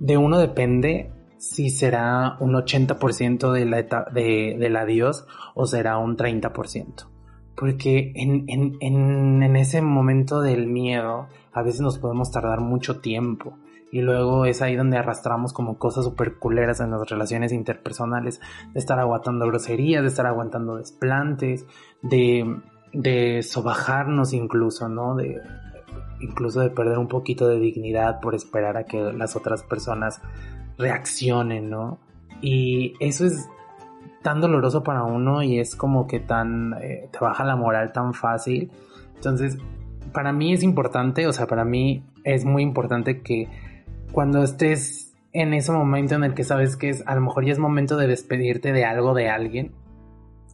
de 0.00 0.16
uno 0.16 0.38
depende 0.38 1.12
si 1.40 1.70
será 1.70 2.36
un 2.38 2.52
80% 2.52 3.50
de 3.50 3.64
la 3.64 3.82
de, 4.12 4.56
del 4.58 4.76
adiós 4.76 5.26
o 5.54 5.66
será 5.66 5.96
un 5.96 6.16
30%. 6.16 7.06
Porque 7.56 8.12
en, 8.14 8.44
en, 8.48 8.76
en, 8.80 9.42
en 9.42 9.56
ese 9.56 9.80
momento 9.80 10.42
del 10.42 10.66
miedo 10.66 11.28
a 11.52 11.62
veces 11.62 11.80
nos 11.80 11.98
podemos 11.98 12.30
tardar 12.30 12.60
mucho 12.60 13.00
tiempo 13.00 13.56
y 13.90 14.02
luego 14.02 14.44
es 14.44 14.60
ahí 14.60 14.76
donde 14.76 14.98
arrastramos 14.98 15.52
como 15.54 15.78
cosas 15.78 16.04
súper 16.04 16.36
culeras 16.36 16.80
en 16.80 16.90
las 16.90 17.08
relaciones 17.08 17.52
interpersonales, 17.52 18.40
de 18.72 18.78
estar 18.78 19.00
aguantando 19.00 19.46
groserías, 19.46 20.02
de 20.02 20.08
estar 20.08 20.26
aguantando 20.26 20.76
desplantes, 20.76 21.66
de, 22.02 22.60
de 22.92 23.42
sobajarnos 23.42 24.32
incluso, 24.32 24.88
¿no? 24.88 25.16
De, 25.16 25.40
incluso 26.20 26.60
de 26.60 26.70
perder 26.70 26.98
un 26.98 27.08
poquito 27.08 27.48
de 27.48 27.58
dignidad 27.58 28.20
por 28.20 28.34
esperar 28.34 28.76
a 28.76 28.84
que 28.84 29.12
las 29.12 29.36
otras 29.36 29.62
personas 29.64 30.20
reaccionen, 30.78 31.70
¿no? 31.70 31.98
Y 32.40 32.94
eso 33.00 33.26
es 33.26 33.48
tan 34.22 34.40
doloroso 34.40 34.82
para 34.82 35.04
uno 35.04 35.42
y 35.42 35.58
es 35.58 35.76
como 35.76 36.06
que 36.06 36.20
tan, 36.20 36.74
eh, 36.82 37.08
te 37.10 37.18
baja 37.18 37.44
la 37.44 37.56
moral 37.56 37.92
tan 37.92 38.14
fácil. 38.14 38.70
Entonces, 39.14 39.58
para 40.12 40.32
mí 40.32 40.52
es 40.52 40.62
importante, 40.62 41.26
o 41.26 41.32
sea, 41.32 41.46
para 41.46 41.64
mí 41.64 42.04
es 42.24 42.44
muy 42.44 42.62
importante 42.62 43.20
que 43.20 43.48
cuando 44.12 44.42
estés 44.42 45.14
en 45.32 45.54
ese 45.54 45.72
momento 45.72 46.16
en 46.16 46.24
el 46.24 46.34
que 46.34 46.44
sabes 46.44 46.76
que 46.76 46.90
es, 46.90 47.06
a 47.06 47.14
lo 47.14 47.20
mejor 47.20 47.44
ya 47.44 47.52
es 47.52 47.58
momento 47.58 47.96
de 47.96 48.06
despedirte 48.06 48.72
de 48.72 48.84
algo, 48.84 49.14
de 49.14 49.28
alguien, 49.28 49.72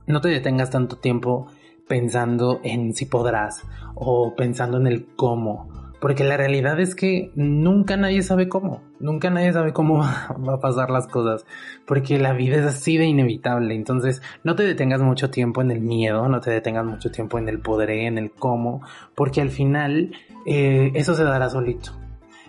no 0.06 0.20
te 0.20 0.28
detengas 0.28 0.70
tanto 0.70 0.98
tiempo 0.98 1.46
pensando 1.88 2.60
en 2.62 2.94
si 2.94 3.06
podrás 3.06 3.62
o 3.94 4.34
pensando 4.36 4.76
en 4.76 4.86
el 4.86 5.06
cómo. 5.16 5.68
Porque 6.00 6.24
la 6.24 6.36
realidad 6.36 6.78
es 6.78 6.94
que 6.94 7.30
nunca 7.34 7.96
nadie 7.96 8.22
sabe 8.22 8.48
cómo, 8.48 8.82
nunca 9.00 9.30
nadie 9.30 9.52
sabe 9.52 9.72
cómo 9.72 9.98
va 10.48 10.54
a 10.54 10.60
pasar 10.60 10.90
las 10.90 11.06
cosas, 11.06 11.46
porque 11.86 12.18
la 12.18 12.32
vida 12.32 12.56
es 12.56 12.66
así 12.66 12.98
de 12.98 13.06
inevitable. 13.06 13.74
Entonces, 13.74 14.22
no 14.44 14.54
te 14.56 14.64
detengas 14.64 15.00
mucho 15.00 15.30
tiempo 15.30 15.62
en 15.62 15.70
el 15.70 15.80
miedo, 15.80 16.28
no 16.28 16.40
te 16.40 16.50
detengas 16.50 16.84
mucho 16.84 17.10
tiempo 17.10 17.38
en 17.38 17.48
el 17.48 17.60
poder, 17.60 17.90
en 17.90 18.18
el 18.18 18.30
cómo, 18.30 18.82
porque 19.14 19.40
al 19.40 19.50
final 19.50 20.14
eh, 20.44 20.92
eso 20.94 21.14
se 21.14 21.24
dará 21.24 21.48
solito. 21.48 21.92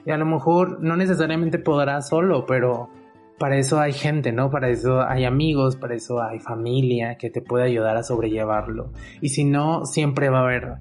Y 0.05 0.11
a 0.11 0.17
lo 0.17 0.25
mejor 0.25 0.81
no 0.81 0.95
necesariamente 0.95 1.59
podrás 1.59 2.09
solo, 2.09 2.45
pero 2.45 2.89
para 3.37 3.57
eso 3.57 3.79
hay 3.79 3.93
gente, 3.93 4.31
¿no? 4.31 4.49
Para 4.49 4.69
eso 4.69 5.01
hay 5.01 5.25
amigos, 5.25 5.75
para 5.75 5.95
eso 5.95 6.21
hay 6.21 6.39
familia 6.39 7.17
que 7.17 7.29
te 7.29 7.41
puede 7.41 7.65
ayudar 7.65 7.97
a 7.97 8.03
sobrellevarlo. 8.03 8.91
Y 9.21 9.29
si 9.29 9.43
no, 9.43 9.85
siempre 9.85 10.29
va 10.29 10.39
a 10.39 10.43
haber 10.43 10.77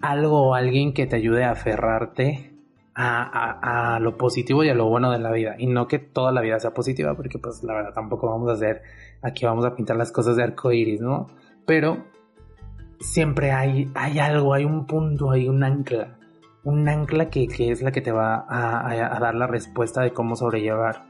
algo 0.00 0.48
o 0.48 0.54
alguien 0.54 0.92
que 0.92 1.06
te 1.06 1.16
ayude 1.16 1.44
a 1.44 1.52
aferrarte 1.52 2.52
a, 2.94 3.98
lo 4.00 4.16
positivo 4.16 4.64
y 4.64 4.70
a 4.70 4.74
lo 4.74 4.88
bueno 4.88 5.10
de 5.10 5.18
la 5.18 5.30
vida. 5.30 5.56
Y 5.58 5.66
no 5.66 5.86
que 5.86 5.98
toda 5.98 6.32
la 6.32 6.40
vida 6.40 6.58
sea 6.58 6.72
positiva, 6.72 7.14
porque 7.14 7.38
pues 7.38 7.62
la 7.62 7.74
verdad 7.74 7.92
tampoco 7.92 8.28
vamos 8.28 8.48
a 8.48 8.52
hacer, 8.52 8.82
aquí 9.22 9.44
vamos 9.44 9.64
a 9.64 9.74
pintar 9.74 9.96
las 9.96 10.12
cosas 10.12 10.36
de 10.36 10.42
arco 10.42 10.72
iris, 10.72 11.00
¿no? 11.00 11.28
Pero 11.66 12.04
siempre 13.00 13.52
hay, 13.52 13.90
hay 13.94 14.18
algo, 14.18 14.54
hay 14.54 14.64
un 14.64 14.86
punto, 14.86 15.30
hay 15.30 15.48
un 15.48 15.62
ancla 15.62 16.16
un 16.66 16.88
ancla 16.88 17.30
que, 17.30 17.46
es 17.58 17.80
la 17.80 17.92
que 17.92 18.00
te 18.00 18.10
va 18.10 18.44
a, 18.48 19.20
dar 19.20 19.36
la 19.36 19.46
respuesta 19.46 20.02
de 20.02 20.10
cómo 20.10 20.34
sobrellevar 20.34 21.06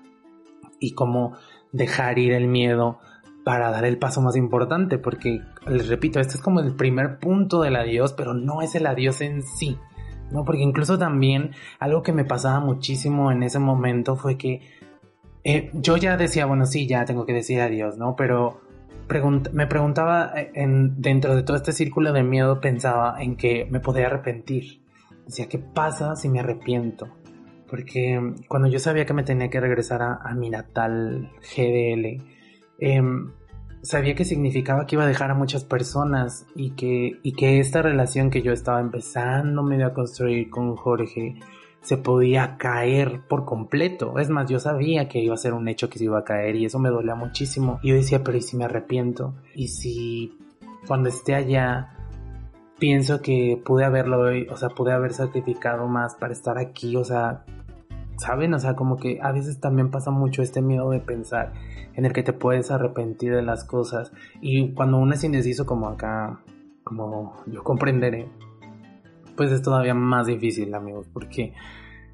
y 0.78 0.93
cómo 0.93 1.33
dejar 1.73 2.19
ir 2.19 2.35
el 2.35 2.47
miedo 2.47 2.99
para 3.47 3.71
dar 3.71 3.85
el 3.85 3.97
paso 3.97 4.21
más 4.21 4.35
importante, 4.35 4.99
porque 4.99 5.41
les 5.69 5.87
repito, 5.87 6.19
este 6.19 6.35
es 6.35 6.43
como 6.43 6.59
el 6.59 6.75
primer 6.75 7.21
punto 7.21 7.62
del 7.62 7.76
adiós, 7.76 8.12
pero 8.12 8.35
no 8.35 8.61
es 8.61 8.75
el 8.75 8.88
adiós 8.88 9.21
en 9.21 9.45
sí, 9.45 9.79
¿no? 10.33 10.45
Porque 10.45 10.62
incluso 10.62 10.99
también 10.99 11.53
algo 11.79 12.03
que 12.03 12.12
me 12.12 12.25
pasaba 12.25 12.59
muchísimo 12.59 13.31
en 13.31 13.45
ese 13.45 13.61
momento 13.61 14.17
fue 14.17 14.37
que 14.37 14.62
eh, 15.45 15.71
yo 15.75 15.97
ya 15.97 16.17
decía, 16.17 16.47
bueno, 16.47 16.67
sí, 16.67 16.88
ya 16.88 17.05
tengo 17.05 17.25
que 17.25 17.35
decir 17.35 17.61
adiós, 17.61 17.97
¿no? 17.97 18.17
Pero 18.17 18.62
me 19.53 19.69
preguntaba 19.69 20.33
eh, 20.35 20.50
en, 20.55 21.00
dentro 21.00 21.37
de 21.37 21.45
todo 21.45 21.57
este 21.57 21.71
círculo 21.71 22.12
de 22.12 22.25
miedo, 22.25 22.61
pensaba 22.61 23.23
en 23.23 23.37
que 23.37 23.69
me 23.71 23.79
podía 23.79 24.07
arrepentir 24.07 24.83
decía, 25.26 25.49
¿qué 25.49 25.59
pasa 25.59 26.17
si 26.17 26.29
me 26.29 26.41
arrepiento? 26.41 27.09
Porque 27.69 28.35
cuando 28.49 28.69
yo 28.69 28.79
sabía 28.79 29.07
que 29.07 29.12
me 29.12 29.25
tenía 29.25 29.50
que 29.50 29.61
regresar 29.61 30.00
a, 30.03 30.35
mi 30.35 30.50
natal 30.50 31.33
GDL, 31.43 32.36
em, 32.78 33.30
sabía 33.83 34.14
que 34.14 34.25
significaba 34.25 34.87
que 34.87 34.97
iba 34.97 35.04
a 35.04 35.09
dejar 35.09 35.30
a 35.30 35.35
muchas 35.35 35.64
personas 35.64 36.47
y 36.54 36.71
que, 36.71 37.18
y 37.23 37.33
que 37.33 37.61
esta 37.61 37.83
relación 37.83 38.30
que 38.30 38.42
yo 38.42 38.52
estaba 38.52 38.80
empezando 38.80 39.62
medio 39.62 39.87
a 39.87 39.95
construir 39.95 40.50
con 40.50 40.76
Jorge 40.76 41.37
se 41.80 41.97
podía 41.97 42.56
caer 42.56 43.21
por 43.28 43.45
completo. 43.45 44.18
Es 44.18 44.28
más, 44.28 44.50
yo 44.50 44.59
sabía 44.59 45.09
que 45.09 45.21
iba 45.21 45.35
a 45.35 45.38
ser 45.38 45.52
un 45.52 45.68
hecho 45.68 45.88
que 45.88 45.99
se 45.99 46.04
iba 46.04 46.18
a 46.18 46.25
caer 46.25 46.56
y 46.56 46.64
eso 46.64 46.80
me 46.80 46.88
dolía 46.88 47.14
muchísimo. 47.14 47.78
Y 47.80 47.90
yo 47.90 47.95
decía, 47.95 48.25
pero 48.25 48.37
¿y 48.37 48.42
si 48.42 48.56
me 48.56 48.64
arrepiento? 48.64 49.35
¿Y 49.54 49.68
si 49.68 50.37
cuando 50.88 51.09
esté 51.09 51.37
allá 51.37 51.92
pienso 52.80 53.23
que 53.23 53.61
pude 53.64 53.85
haberlo, 53.85 54.25
o 54.50 54.56
sea, 54.56 54.68
pude 54.71 54.92
haber 54.92 55.12
sacrificado 55.12 55.87
más 55.87 56.16
para 56.16 56.33
estar 56.33 56.59
aquí, 56.59 56.97
o 56.97 57.04
sea, 57.04 57.45
¿saben? 58.18 58.54
O 58.54 58.58
sea, 58.58 58.75
como 58.75 58.96
que 58.96 59.18
a 59.23 59.32
veces 59.32 59.61
también 59.61 59.90
pasa 59.90 60.11
mucho 60.11 60.42
este 60.42 60.62
miedo 60.62 60.90
de 60.90 61.00
pensar 61.00 61.52
en 61.94 62.04
el 62.04 62.12
que 62.12 62.23
te 62.23 62.32
puedes 62.32 62.70
arrepentir 62.70 63.35
de 63.35 63.42
las 63.42 63.64
cosas 63.64 64.12
y 64.40 64.73
cuando 64.73 64.99
uno 64.99 65.14
es 65.14 65.25
indeciso 65.25 65.66
como 65.66 65.88
acá, 65.88 66.40
como 66.85 67.37
yo 67.46 67.62
comprenderé, 67.62 68.28
pues 69.37 69.52
es 69.52 69.62
todavía 69.62 69.94
más 69.94 70.26
difícil, 70.26 70.75
amigos, 70.75 71.06
porque 71.12 71.52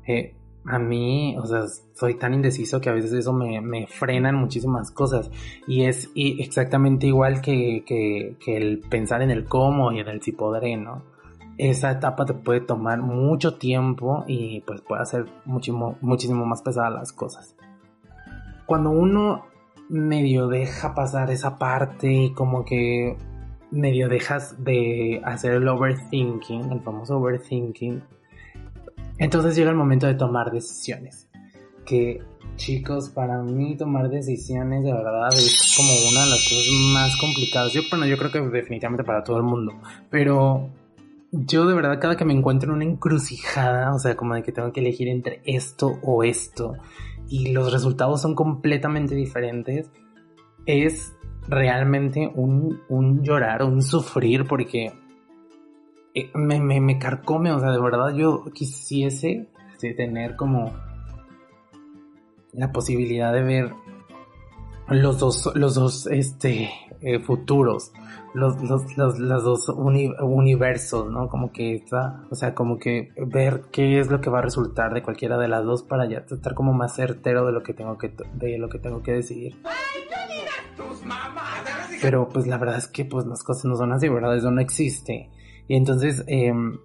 eh, 0.06 0.35
a 0.64 0.78
mí, 0.78 1.37
o 1.38 1.47
sea, 1.47 1.64
soy 1.94 2.14
tan 2.14 2.35
indeciso 2.35 2.80
que 2.80 2.88
a 2.88 2.92
veces 2.92 3.12
eso 3.12 3.32
me, 3.32 3.61
me 3.61 3.87
frena 3.87 4.28
en 4.28 4.37
muchísimas 4.37 4.90
cosas. 4.90 5.30
Y 5.66 5.85
es 5.85 6.11
exactamente 6.14 7.06
igual 7.06 7.40
que, 7.40 7.85
que, 7.85 8.37
que, 8.44 8.56
el 8.56 8.78
pensar 8.78 9.23
en 9.23 9.30
el 9.30 9.44
cómo 9.44 9.92
y 9.92 10.00
en 10.00 10.09
el 10.09 10.23
si 10.23 10.32
podré, 10.32 10.76
¿no? 10.76 11.02
Esa 11.62 11.92
etapa 11.92 12.26
te 12.26 12.35
puede 12.35 12.61
tomar 12.61 13.00
mucho 13.02 13.54
tiempo 13.54 14.25
y 14.26 14.62
pues 14.62 14.81
puede 14.81 15.02
hacer 15.02 15.26
muchísimo, 15.45 15.97
muchísimo 16.00 16.45
más 16.45 16.61
pesadas 16.61 16.92
las 16.92 17.12
cosas. 17.12 17.54
Cuando 18.66 18.90
uno 18.90 19.45
medio 19.88 20.49
deja 20.49 20.92
pasar 20.92 21.31
esa 21.31 21.59
parte 21.59 22.12
y 22.12 22.33
como 22.33 22.64
que 22.64 23.16
medio 23.71 24.09
dejas 24.09 24.64
de 24.64 25.23
hacer 25.25 25.52
el 25.52 25.69
overthinking, 25.69 26.73
el 26.73 26.81
famoso 26.81 27.19
overthinking, 27.19 28.02
entonces 29.19 29.54
llega 29.54 29.71
el 29.71 29.76
momento 29.76 30.09
de 30.09 30.14
tomar 30.14 30.50
decisiones. 30.50 31.28
Que 31.85 32.25
chicos, 32.57 33.09
para 33.11 33.40
mí 33.40 33.76
tomar 33.76 34.09
decisiones 34.09 34.83
de 34.83 34.92
verdad 34.92 35.28
es 35.33 35.75
como 35.76 35.92
una 36.11 36.25
de 36.25 36.31
las 36.31 36.42
cosas 36.42 36.66
más 36.92 37.16
complicadas. 37.19 37.73
Yo, 37.73 37.83
bueno, 37.88 38.04
yo 38.07 38.19
creo 38.19 38.33
que 38.33 38.40
definitivamente 38.40 39.04
para 39.04 39.23
todo 39.23 39.37
el 39.37 39.45
mundo. 39.45 39.75
Pero 40.11 40.69
yo 41.33 41.67
de 41.67 41.75
verdad 41.75 41.99
cada 41.99 42.17
que 42.17 42.27
me 42.27 42.35
encuentro 42.35 42.71
en 42.71 42.77
una 42.77 42.85
encrucijada, 42.85 43.95
o 43.95 43.99
sea, 43.99 44.17
como 44.17 44.35
de 44.35 44.43
que 44.43 44.53
tengo 44.53 44.71
que 44.73 44.81
elegir 44.81 45.09
entre 45.09 45.41
esto 45.47 45.99
o 46.03 46.23
esto, 46.23 46.75
y 47.29 47.53
los 47.53 47.73
resultados 47.73 48.21
son 48.21 48.35
completamente 48.35 49.15
diferentes, 49.15 49.91
es 50.67 51.15
realmente 51.49 52.31
un, 52.35 52.83
un 52.89 53.23
llorar, 53.23 53.65
un 53.65 53.83
sufrir, 53.83 54.47
porque 54.47 54.93
eh, 56.15 56.31
me, 56.35 56.61
me, 56.61 56.81
me, 56.81 56.99
carcome, 56.99 57.51
o 57.51 57.59
sea, 57.59 57.71
de 57.71 57.81
verdad 57.81 58.15
yo 58.15 58.45
quisiese 58.53 59.49
tener 59.97 60.37
como 60.37 60.73
la 62.53 62.71
posibilidad 62.71 63.33
de 63.33 63.43
ver 63.43 63.73
los 64.89 65.19
dos, 65.19 65.51
los 65.57 65.75
dos 65.75 66.07
este, 66.07 66.71
eh, 67.02 67.18
futuros, 67.21 67.92
los, 68.35 68.62
los, 68.62 68.97
los, 68.97 69.18
dos 69.44 69.68
universos, 69.68 71.11
¿no? 71.11 71.28
Como 71.28 71.52
que 71.52 71.75
está, 71.75 72.25
o 72.30 72.35
sea, 72.35 72.54
como 72.54 72.78
que 72.78 73.12
ver 73.16 73.64
qué 73.73 73.99
es 73.99 74.11
lo 74.11 74.21
que 74.21 74.30
va 74.30 74.38
a 74.38 74.42
resultar 74.42 74.94
de 74.94 75.02
cualquiera 75.02 75.38
de 75.38 75.49
las 75.49 75.64
dos 75.64 75.82
para 75.82 76.06
ya 76.09 76.18
estar 76.18 76.54
como 76.54 76.73
más 76.73 76.94
certero 76.94 77.44
de 77.44 77.52
lo 77.52 77.62
que 77.62 77.75
tengo 77.75 77.99
que, 77.99 78.14
de 78.35 78.59
lo 78.59 78.68
que 78.68 78.78
tengo 78.78 79.02
que 79.02 79.12
decidir. 79.12 79.56
Pero 82.00 82.28
pues 82.28 82.47
la 82.47 82.59
verdad 82.59 82.78
es 82.78 82.88
que 82.88 83.04
pues 83.04 83.26
las 83.26 83.42
cosas 83.42 83.64
no 83.66 83.76
son 83.76 83.92
así, 83.92 84.09
¿verdad? 84.09 84.37
Eso 84.37 84.50
no 84.50 84.61
existe. 84.61 85.30
Y 85.68 85.76
entonces, 85.76 86.25
em, 86.26 86.78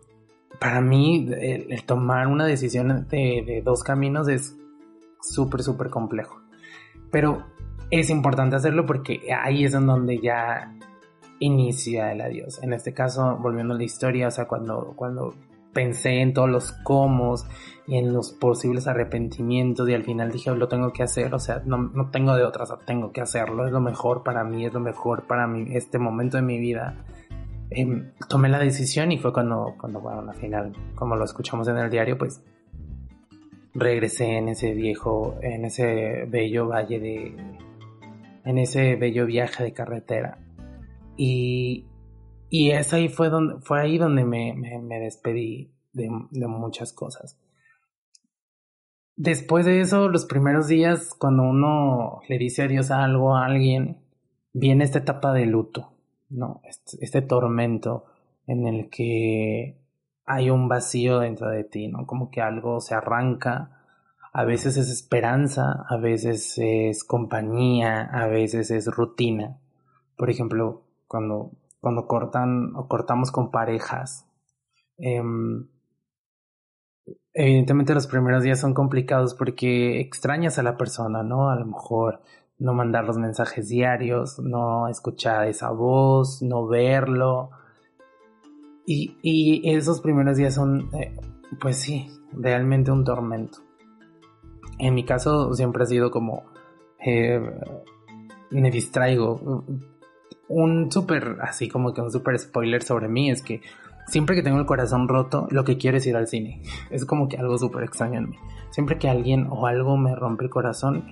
para 0.60 0.82
mí, 0.82 1.28
el, 1.40 1.84
tomar 1.86 2.28
una 2.28 2.46
decisión 2.46 3.08
de, 3.10 3.62
dos 3.66 3.84
caminos 3.84 4.28
es 4.28 4.56
súper, 5.22 5.64
súper 5.64 5.90
complejo. 5.90 6.42
Pero 7.12 7.46
es 7.92 8.10
importante 8.10 8.56
hacerlo 8.56 8.86
porque 8.86 9.22
ahí 9.34 9.66
es 9.66 9.74
en 9.74 9.88
donde 9.88 10.20
ya 10.20 10.74
inicia 11.40 12.12
el 12.12 12.22
adiós. 12.22 12.62
En 12.64 12.74
este 12.74 12.94
caso, 12.94 13.38
volviendo 13.38 13.74
a 13.74 13.78
la 13.78 13.84
historia, 13.84 14.28
o 14.28 14.32
sea, 14.32 14.46
cuando, 14.46 14.94
cuando 14.96 15.34
pensé 15.74 16.22
en 16.22 16.34
todos 16.34 16.50
los 16.50 16.72
cómo 16.72 17.36
y 17.86 17.98
en 17.98 18.12
los 18.14 18.32
posibles 18.32 18.88
arrepentimientos 18.88 19.88
y 19.88 19.94
al 19.94 20.04
final 20.04 20.32
dije, 20.32 20.52
lo 20.52 20.68
tengo 20.68 20.92
que 20.92 21.04
hacer, 21.04 21.34
o 21.34 21.40
sea, 21.40 21.62
no, 21.66 21.78
no 21.78 22.10
tengo 22.10 22.36
de 22.36 22.44
otras, 22.44 22.74
tengo 22.86 23.12
que 23.12 23.22
hacerlo, 23.22 23.66
es 23.66 23.72
lo 23.72 23.80
mejor 23.80 24.24
para 24.24 24.44
mí, 24.44 24.66
es 24.66 24.74
lo 24.74 24.80
mejor 24.80 25.28
para 25.28 25.48
mí, 25.48 25.68
este 25.76 26.00
momento 26.00 26.38
de 26.38 26.44
mi 26.44 26.60
vida. 26.60 27.06
Em, 27.70 28.12
tomé 28.30 28.50
la 28.50 28.60
decisión 28.60 29.12
y 29.12 29.18
fue 29.18 29.34
cuando, 29.34 29.76
cuando, 29.80 30.00
bueno, 30.00 30.22
al 30.28 30.36
final, 30.36 30.74
como 30.96 31.16
lo 31.16 31.26
escuchamos 31.26 31.68
en 31.68 31.78
el 31.78 31.90
diario, 31.90 32.18
pues 32.18 32.42
regresé 33.74 34.38
en 34.38 34.50
ese 34.50 34.74
viejo, 34.74 35.36
en 35.42 35.66
ese 35.66 36.26
bello 36.28 36.70
valle 36.70 37.00
de, 37.00 37.36
en 38.48 38.58
ese 38.60 38.96
bello 38.96 39.26
viaje 39.26 39.62
de 39.66 39.74
carretera. 39.74 40.40
Y, 41.18 41.86
y 42.50 42.72
es 42.72 42.94
ahí 42.94 43.10
fue, 43.10 43.30
donde, 43.30 43.60
fue 43.60 43.82
ahí 43.82 43.98
donde 43.98 44.24
me, 44.24 44.54
me, 44.54 45.00
despedí 45.00 45.74
de, 45.92 46.10
muchas 46.10 46.94
cosas. 46.94 47.38
Después 49.18 49.66
de 49.66 49.82
eso, 49.82 50.08
los 50.08 50.26
primeros 50.26 50.68
días, 50.68 51.14
cuando 51.14 51.44
uno 51.44 52.22
le 52.30 52.38
dice 52.38 52.64
adiós 52.64 52.90
a 52.90 53.04
algo 53.04 53.36
a 53.36 53.46
alguien, 53.46 53.98
viene 54.54 54.86
esta 54.86 55.00
etapa 55.00 55.34
de 55.34 55.46
luto, 55.46 55.92
¿no? 56.30 56.62
Este, 56.64 57.04
este 57.04 57.22
tormento 57.22 58.06
en 58.46 58.66
el 58.66 58.90
que 58.90 59.76
hay 60.26 60.50
un 60.50 60.70
vacío 60.70 61.20
dentro 61.20 61.50
de 61.50 61.66
ti, 61.66 61.90
¿no? 61.90 62.08
Como 62.08 62.32
que 62.32 62.40
algo 62.40 62.80
se 62.80 62.96
arranca, 62.96 63.77
a 64.38 64.46
veces 64.46 64.78
es 64.78 64.92
esperanza, 64.92 65.84
a 65.90 65.98
veces 65.98 66.60
es 66.60 67.04
compañía, 67.04 68.04
a 68.04 68.28
veces 68.28 68.70
es 68.70 68.86
rutina. 68.86 69.58
Por 70.16 70.30
ejemplo, 70.30 70.84
cuando, 71.08 71.54
cuando 71.82 72.06
cortan 72.06 72.76
o 72.76 72.88
cortamos 72.88 73.32
con 73.32 73.50
parejas, 73.50 74.28
em, 75.00 75.68
evidentemente 77.34 77.96
los 77.96 78.06
primeros 78.06 78.44
días 78.44 78.60
son 78.60 78.76
complicados 78.76 79.34
porque 79.34 80.00
extrañas 80.00 80.60
a 80.60 80.64
la 80.64 80.78
persona, 80.78 81.24
¿no? 81.24 81.50
A 81.50 81.56
lo 81.56 81.66
mejor 81.66 82.22
no 82.60 82.76
mandar 82.76 83.06
los 83.06 83.18
mensajes 83.18 83.70
diarios, 83.70 84.38
no 84.38 84.88
escuchar 84.88 85.48
esa 85.48 85.72
voz, 85.72 86.44
no 86.44 86.68
verlo. 86.68 87.50
Y, 88.86 89.18
y 89.24 89.74
esos 89.74 90.00
primeros 90.00 90.38
días 90.38 90.54
son, 90.54 90.92
eh, 90.94 91.16
pues 91.60 91.78
sí, 91.78 92.08
realmente 92.34 92.92
un 92.92 93.04
tormento. 93.04 93.67
En 94.80 94.94
mi 94.94 95.04
caso 95.04 95.54
siempre 95.54 95.84
ha 95.84 95.86
sido 95.86 96.12
como... 96.12 96.44
Eh, 97.06 97.40
me 98.50 98.72
distraigo. 98.72 99.64
Un 100.48 100.92
súper, 100.92 101.38
así 101.42 101.68
como 101.68 101.94
que 101.94 102.02
un 102.02 102.12
súper 102.12 102.40
spoiler 102.40 102.82
sobre 102.84 103.08
mí 103.08 103.30
es 103.30 103.42
que 103.42 103.62
siempre 104.08 104.36
que 104.36 104.44
tengo 104.44 104.60
el 104.60 104.66
corazón 104.66 105.08
roto, 105.08 105.48
lo 105.52 105.64
que 105.64 105.78
quiero 105.78 105.98
es 105.98 106.08
ir 106.08 106.16
al 106.16 106.28
cine. 106.28 106.62
Es 106.90 107.06
como 107.06 107.28
que 107.28 107.38
algo 107.38 107.58
súper 107.58 107.84
extraño 107.84 108.20
en 108.20 108.30
mí. 108.30 108.38
Siempre 108.70 108.98
que 108.98 109.10
alguien 109.10 109.48
o 109.50 109.68
algo 109.68 109.98
me 109.98 110.16
rompe 110.16 110.46
el 110.46 110.50
corazón, 110.50 111.06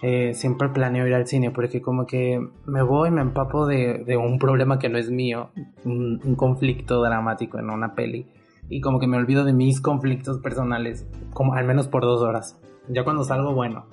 eh, 0.00 0.32
siempre 0.34 0.68
planeo 0.68 1.06
ir 1.06 1.14
al 1.14 1.26
cine 1.26 1.50
porque 1.50 1.82
como 1.82 2.06
que 2.06 2.40
me 2.66 2.82
voy, 2.82 3.10
me 3.10 3.20
empapo 3.20 3.66
de, 3.66 4.04
de 4.06 4.16
un 4.16 4.38
problema 4.38 4.78
que 4.78 4.88
no 4.88 4.96
es 4.96 5.10
mío, 5.10 5.50
un, 5.84 6.20
un, 6.24 6.36
conflicto 6.36 7.02
dramático 7.02 7.58
en 7.58 7.68
una 7.68 7.96
peli 7.96 8.26
y 8.68 8.80
como 8.80 9.00
que 9.00 9.08
me 9.08 9.16
olvido 9.16 9.44
de 9.44 9.52
mis 9.52 9.80
conflictos 9.80 10.38
personales, 10.38 11.04
como 11.32 11.54
al 11.54 11.66
menos 11.66 11.88
por 11.88 12.02
dos 12.02 12.22
horas. 12.22 12.60
Ya 12.88 13.04
cuando 13.04 13.24
salgo, 13.24 13.54
bueno, 13.54 13.86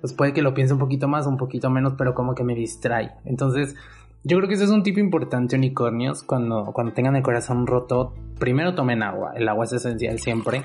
pues 0.00 0.12
puede 0.12 0.32
que 0.32 0.42
lo 0.42 0.54
piense 0.54 0.72
un 0.72 0.80
poquito 0.80 1.08
más, 1.08 1.26
un 1.26 1.36
poquito 1.36 1.70
menos, 1.70 1.94
pero 1.96 2.14
como 2.14 2.34
que 2.34 2.44
me 2.44 2.54
distrae. 2.54 3.12
Entonces, 3.24 3.76
yo 4.22 4.36
creo 4.36 4.48
que 4.48 4.54
ese 4.54 4.64
es 4.64 4.70
un 4.70 4.82
tipo 4.82 5.00
importante, 5.00 5.56
unicornios, 5.56 6.22
cuando, 6.22 6.72
cuando 6.72 6.92
tengan 6.92 7.16
el 7.16 7.22
corazón 7.22 7.66
roto, 7.66 8.14
primero 8.38 8.74
tomen 8.74 9.02
agua, 9.02 9.32
el 9.34 9.48
agua 9.48 9.64
es 9.64 9.72
esencial 9.72 10.18
siempre. 10.18 10.62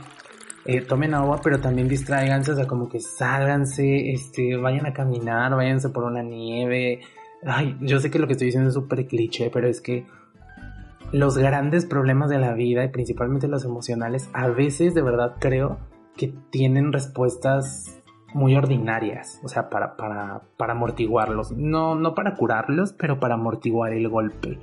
Eh, 0.65 0.81
tomen 0.81 1.13
agua, 1.13 1.39
pero 1.43 1.59
también 1.59 1.87
distraiganse, 1.87 2.51
o 2.51 2.55
sea, 2.55 2.65
como 2.65 2.89
que 2.89 2.99
sálganse, 2.99 4.11
este, 4.11 4.57
vayan 4.57 4.87
a 4.87 4.93
caminar, 4.93 5.55
váyanse 5.55 5.89
por 5.89 6.05
una 6.05 6.23
nieve. 6.23 7.01
Ay, 7.45 7.77
yo 7.81 7.99
sé 7.99 8.09
que 8.09 8.17
lo 8.17 8.25
que 8.25 8.33
estoy 8.33 8.47
diciendo 8.47 8.69
es 8.69 8.73
súper 8.73 9.05
cliché, 9.05 9.51
pero 9.53 9.67
es 9.67 9.79
que 9.79 10.05
los 11.11 11.37
grandes 11.37 11.85
problemas 11.85 12.29
de 12.29 12.39
la 12.39 12.53
vida, 12.53 12.83
y 12.83 12.89
principalmente 12.89 13.47
los 13.47 13.63
emocionales, 13.63 14.29
a 14.33 14.47
veces 14.47 14.95
de 14.95 15.01
verdad 15.01 15.35
creo 15.39 15.77
que 16.15 16.33
tienen 16.49 16.93
respuestas 16.93 18.01
muy 18.33 18.55
ordinarias, 18.55 19.39
o 19.43 19.47
sea, 19.47 19.69
para, 19.69 19.95
para, 19.95 20.41
para 20.57 20.73
amortiguarlos. 20.73 21.51
No, 21.53 21.95
no 21.95 22.13
para 22.13 22.35
curarlos, 22.35 22.93
pero 22.93 23.19
para 23.19 23.35
amortiguar 23.35 23.93
el 23.93 24.09
golpe. 24.09 24.59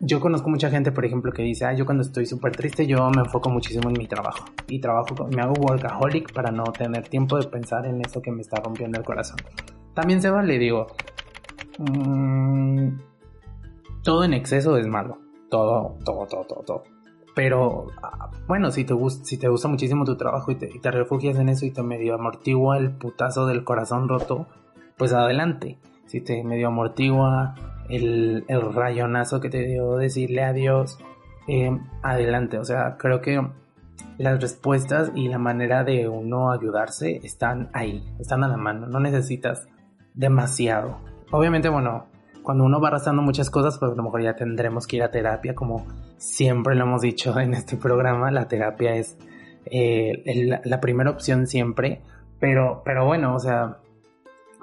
Yo 0.00 0.18
conozco 0.18 0.48
mucha 0.48 0.70
gente, 0.70 0.92
por 0.92 1.04
ejemplo, 1.04 1.30
que 1.30 1.42
dice, 1.42 1.66
ah, 1.66 1.74
yo 1.74 1.84
cuando 1.84 2.02
estoy 2.02 2.26
súper 2.26 2.52
triste, 2.52 2.86
yo 2.86 3.08
me 3.10 3.20
enfoco 3.20 3.50
muchísimo 3.50 3.90
en 3.90 3.98
mi 3.98 4.06
trabajo. 4.06 4.46
Y 4.66 4.80
trabajo, 4.80 5.14
me 5.32 5.42
hago 5.42 5.54
workaholic 5.60 6.32
para 6.32 6.50
no 6.50 6.64
tener 6.64 7.06
tiempo 7.08 7.38
de 7.38 7.46
pensar 7.46 7.86
en 7.86 8.00
eso 8.00 8.20
que 8.22 8.32
me 8.32 8.40
está 8.40 8.60
rompiendo 8.60 8.98
el 8.98 9.04
corazón. 9.04 9.36
También 9.94 10.22
se 10.22 10.30
vale, 10.30 10.58
digo, 10.58 10.86
mmm, 11.78 12.88
todo 14.02 14.24
en 14.24 14.32
exceso 14.32 14.76
es 14.78 14.86
malo. 14.86 15.18
Todo, 15.50 15.96
todo, 16.04 16.26
todo, 16.26 16.44
todo, 16.44 16.62
todo. 16.62 16.82
Pero 17.34 17.88
ah, 18.02 18.30
bueno, 18.46 18.70
si 18.70 18.84
te, 18.84 18.94
gusta, 18.94 19.24
si 19.24 19.38
te 19.38 19.48
gusta 19.48 19.68
muchísimo 19.68 20.04
tu 20.04 20.16
trabajo 20.16 20.50
y 20.50 20.56
te, 20.56 20.90
refugias 20.90 21.38
en 21.38 21.48
eso 21.48 21.66
y 21.66 21.70
te 21.70 21.82
medio 21.82 22.14
amortigua 22.14 22.76
el 22.78 22.90
putazo 22.90 23.46
del 23.46 23.64
corazón 23.64 24.08
roto, 24.08 24.46
pues 24.96 25.12
adelante. 25.12 25.78
Si 26.06 26.20
te 26.20 26.42
medio 26.42 26.68
amortigua 26.68 27.54
el, 27.88 28.44
rayonazo 28.48 29.40
que 29.40 29.50
te 29.50 29.66
dio 29.66 29.96
decirle 29.96 30.42
adiós, 30.42 30.98
eh, 31.46 31.78
adelante. 32.02 32.58
O 32.58 32.64
sea, 32.64 32.96
creo 32.98 33.20
que 33.20 33.40
las 34.18 34.40
respuestas 34.40 35.12
y 35.14 35.28
la 35.28 35.38
manera 35.38 35.84
de 35.84 36.08
uno 36.08 36.52
ayudarse 36.52 37.20
están 37.22 37.70
ahí, 37.72 38.04
están 38.18 38.44
a 38.44 38.48
la 38.48 38.56
mano. 38.56 38.86
No 38.86 39.00
necesitas 39.00 39.68
demasiado. 40.14 40.98
Obviamente, 41.30 41.68
bueno, 41.68 42.06
cuando 42.42 42.64
uno 42.64 42.80
va 42.80 42.88
arrastrando 42.88 43.22
muchas 43.22 43.50
cosas, 43.50 43.78
pues 43.78 43.92
a 43.92 43.94
lo 43.94 44.02
mejor 44.02 44.22
ya 44.22 44.34
tendremos 44.34 44.86
que 44.86 44.96
ir 44.96 45.02
a 45.02 45.10
terapia, 45.10 45.54
como 45.54 45.86
siempre 46.20 46.74
lo 46.74 46.84
hemos 46.84 47.00
dicho 47.00 47.38
en 47.40 47.54
este 47.54 47.76
programa, 47.76 48.30
la 48.30 48.46
terapia 48.46 48.94
es 48.94 49.16
eh, 49.64 50.22
la 50.64 50.80
primera 50.80 51.10
opción 51.10 51.46
siempre, 51.46 52.02
pero, 52.38 52.82
pero 52.84 53.06
bueno, 53.06 53.34
o 53.34 53.38
sea, 53.38 53.78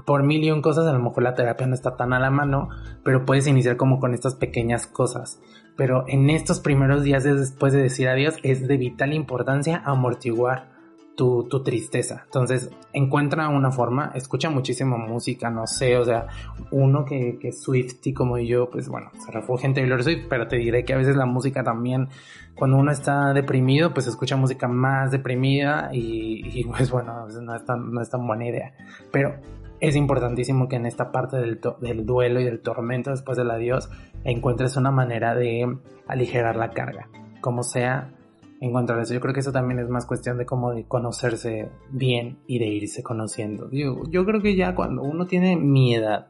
por 0.05 0.23
mil 0.23 0.43
y 0.43 0.51
un 0.51 0.61
cosas 0.61 0.85
a 0.85 0.93
lo 0.93 0.99
mejor 0.99 1.23
la 1.23 1.33
terapia 1.33 1.67
no 1.67 1.73
está 1.73 1.97
tan 1.97 2.13
a 2.13 2.19
la 2.19 2.29
mano, 2.29 2.69
pero 3.03 3.25
puedes 3.25 3.47
iniciar 3.47 3.75
como 3.75 3.99
con 3.99 4.13
estas 4.13 4.35
pequeñas 4.35 4.85
cosas. 4.85 5.41
Pero 5.75 6.05
en 6.07 6.29
estos 6.29 6.59
primeros 6.59 7.03
días 7.03 7.23
después 7.23 7.73
de 7.73 7.81
decir 7.81 8.07
adiós 8.07 8.35
es 8.43 8.67
de 8.67 8.77
vital 8.77 9.13
importancia 9.13 9.81
amortiguar 9.85 10.76
tu, 11.17 11.63
tristeza. 11.63 12.21
Entonces, 12.25 12.69
encuentra 12.93 13.49
una 13.49 13.71
forma, 13.71 14.11
escucha 14.13 14.51
muchísima 14.51 14.97
música, 14.97 15.49
no 15.49 15.65
sé, 15.65 15.97
o 15.97 16.05
sea, 16.05 16.27
uno 16.69 17.03
que, 17.05 17.39
que 17.39 17.47
es 17.47 17.61
Swifty 17.63 18.13
como 18.13 18.37
yo, 18.37 18.69
pues 18.69 18.87
bueno, 18.87 19.09
se 19.25 19.31
refugia 19.31 19.65
en 19.65 19.73
Taylor 19.73 20.03
Swift, 20.03 20.27
pero 20.29 20.47
te 20.47 20.57
diré 20.57 20.85
que 20.85 20.93
a 20.93 20.97
veces 20.97 21.15
la 21.15 21.25
música 21.25 21.63
también, 21.63 22.07
cuando 22.55 22.77
uno 22.77 22.91
está 22.91 23.33
deprimido, 23.33 23.95
pues 23.95 24.05
escucha 24.05 24.35
música 24.35 24.67
más 24.67 25.09
deprimida 25.09 25.89
y, 25.91 26.63
pues 26.65 26.91
bueno, 26.91 27.27
no 27.27 27.55
es, 27.55 27.65
tan, 27.65 27.91
no 27.91 27.99
es 27.99 28.09
tan 28.11 28.27
buena 28.27 28.45
idea. 28.45 28.73
Pero 29.11 29.37
es 29.79 29.95
importantísimo 29.95 30.67
que 30.67 30.75
en 30.75 30.85
esta 30.85 31.11
parte 31.11 31.37
del, 31.37 31.59
del, 31.81 32.05
duelo 32.05 32.39
y 32.39 32.45
del 32.45 32.59
tormento 32.59 33.09
después 33.09 33.39
del 33.39 33.49
adiós 33.49 33.89
encuentres 34.23 34.77
una 34.77 34.91
manera 34.91 35.33
de 35.33 35.77
aligerar 36.07 36.57
la 36.57 36.69
carga. 36.69 37.09
Como 37.41 37.63
sea, 37.63 38.13
encontrar 38.59 38.99
eso. 38.99 39.13
Yo 39.13 39.19
creo 39.19 39.33
que 39.33 39.41
eso 39.41 39.51
también 39.51 39.79
es 39.79 39.89
más 39.89 40.05
cuestión 40.05 40.37
de 40.37 40.45
cómo 40.45 40.73
de 40.73 40.85
conocerse 40.85 41.69
bien 41.89 42.39
y 42.47 42.59
de 42.59 42.67
irse 42.67 43.03
conociendo. 43.03 43.69
Yo, 43.71 44.03
yo 44.09 44.25
creo 44.25 44.41
que 44.41 44.55
ya 44.55 44.75
cuando 44.75 45.03
uno 45.03 45.25
tiene 45.25 45.55
mi 45.55 45.95
edad, 45.95 46.27